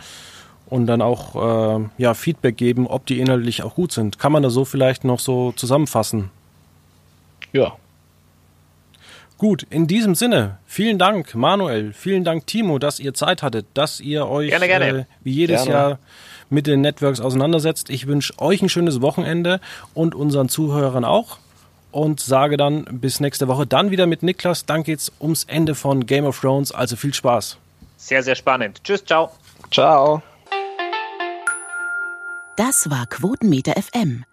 und 0.68 0.88
dann 0.88 1.02
auch 1.02 1.80
äh, 1.80 1.86
ja, 1.98 2.14
Feedback 2.14 2.58
geben, 2.58 2.88
ob 2.88 3.06
die 3.06 3.20
inhaltlich 3.20 3.64
auch 3.64 3.76
gut 3.76 3.92
sind. 3.92 4.20
Kann 4.20 4.32
man 4.32 4.44
das 4.44 4.54
so 4.54 4.66
vielleicht 4.66 5.04
noch 5.04 5.20
so 5.20 5.52
zusammenfassen? 5.52 6.32
Ja. 7.54 7.74
Gut, 9.38 9.64
in 9.70 9.88
diesem 9.88 10.16
Sinne, 10.16 10.60
vielen 10.66 10.98
Dank, 10.98 11.36
Manuel, 11.36 11.92
vielen 11.92 12.24
Dank, 12.24 12.48
Timo, 12.48 12.80
dass 12.80 13.00
ihr 13.00 13.14
Zeit 13.14 13.44
hattet, 13.44 13.66
dass 13.74 14.00
ihr 14.00 14.28
euch 14.28 14.50
gerne, 14.50 14.68
gerne. 14.68 15.00
Äh, 15.00 15.06
wie 15.24 15.34
jedes 15.34 15.66
gerne. 15.66 15.72
Jahr 15.72 16.00
mit 16.50 16.68
den 16.68 16.82
Networks 16.82 17.20
auseinandersetzt. 17.20 17.90
Ich 17.90 18.08
wünsche 18.08 18.34
euch 18.40 18.62
ein 18.62 18.70
schönes 18.70 19.02
Wochenende 19.02 19.60
und 19.94 20.16
unseren 20.16 20.48
Zuhörern 20.48 21.04
auch 21.04 21.38
und 21.92 22.20
sage 22.20 22.58
dann 22.58 22.86
bis 22.86 23.20
nächste 23.20 23.48
Woche 23.48 23.66
dann 23.68 23.92
wieder 23.92 24.08
mit 24.08 24.24
Niklas. 24.24 24.66
Dann 24.66 24.84
geht's 24.84 25.12
ums 25.20 25.44
Ende 25.46 25.76
von 25.76 26.06
Game 26.06 26.26
of 26.26 26.40
Thrones, 26.40 26.72
also 26.72 26.96
viel 26.96 27.14
Spaß. 27.14 27.58
Sehr, 27.98 28.24
sehr 28.24 28.36
spannend. 28.36 28.82
Tschüss, 28.84 29.04
ciao. 29.04 29.32
Ciao. 29.72 30.22
Das 32.58 32.90
war 32.90 33.06
Quotenmeter 33.08 33.74
FM. 33.74 34.24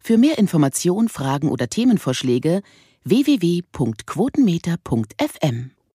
Für 0.00 0.18
mehr 0.18 0.38
Informationen, 0.38 1.08
Fragen 1.08 1.48
oder 1.48 1.68
Themenvorschläge 1.68 2.62
www.quotenmeter.fm 3.04 5.70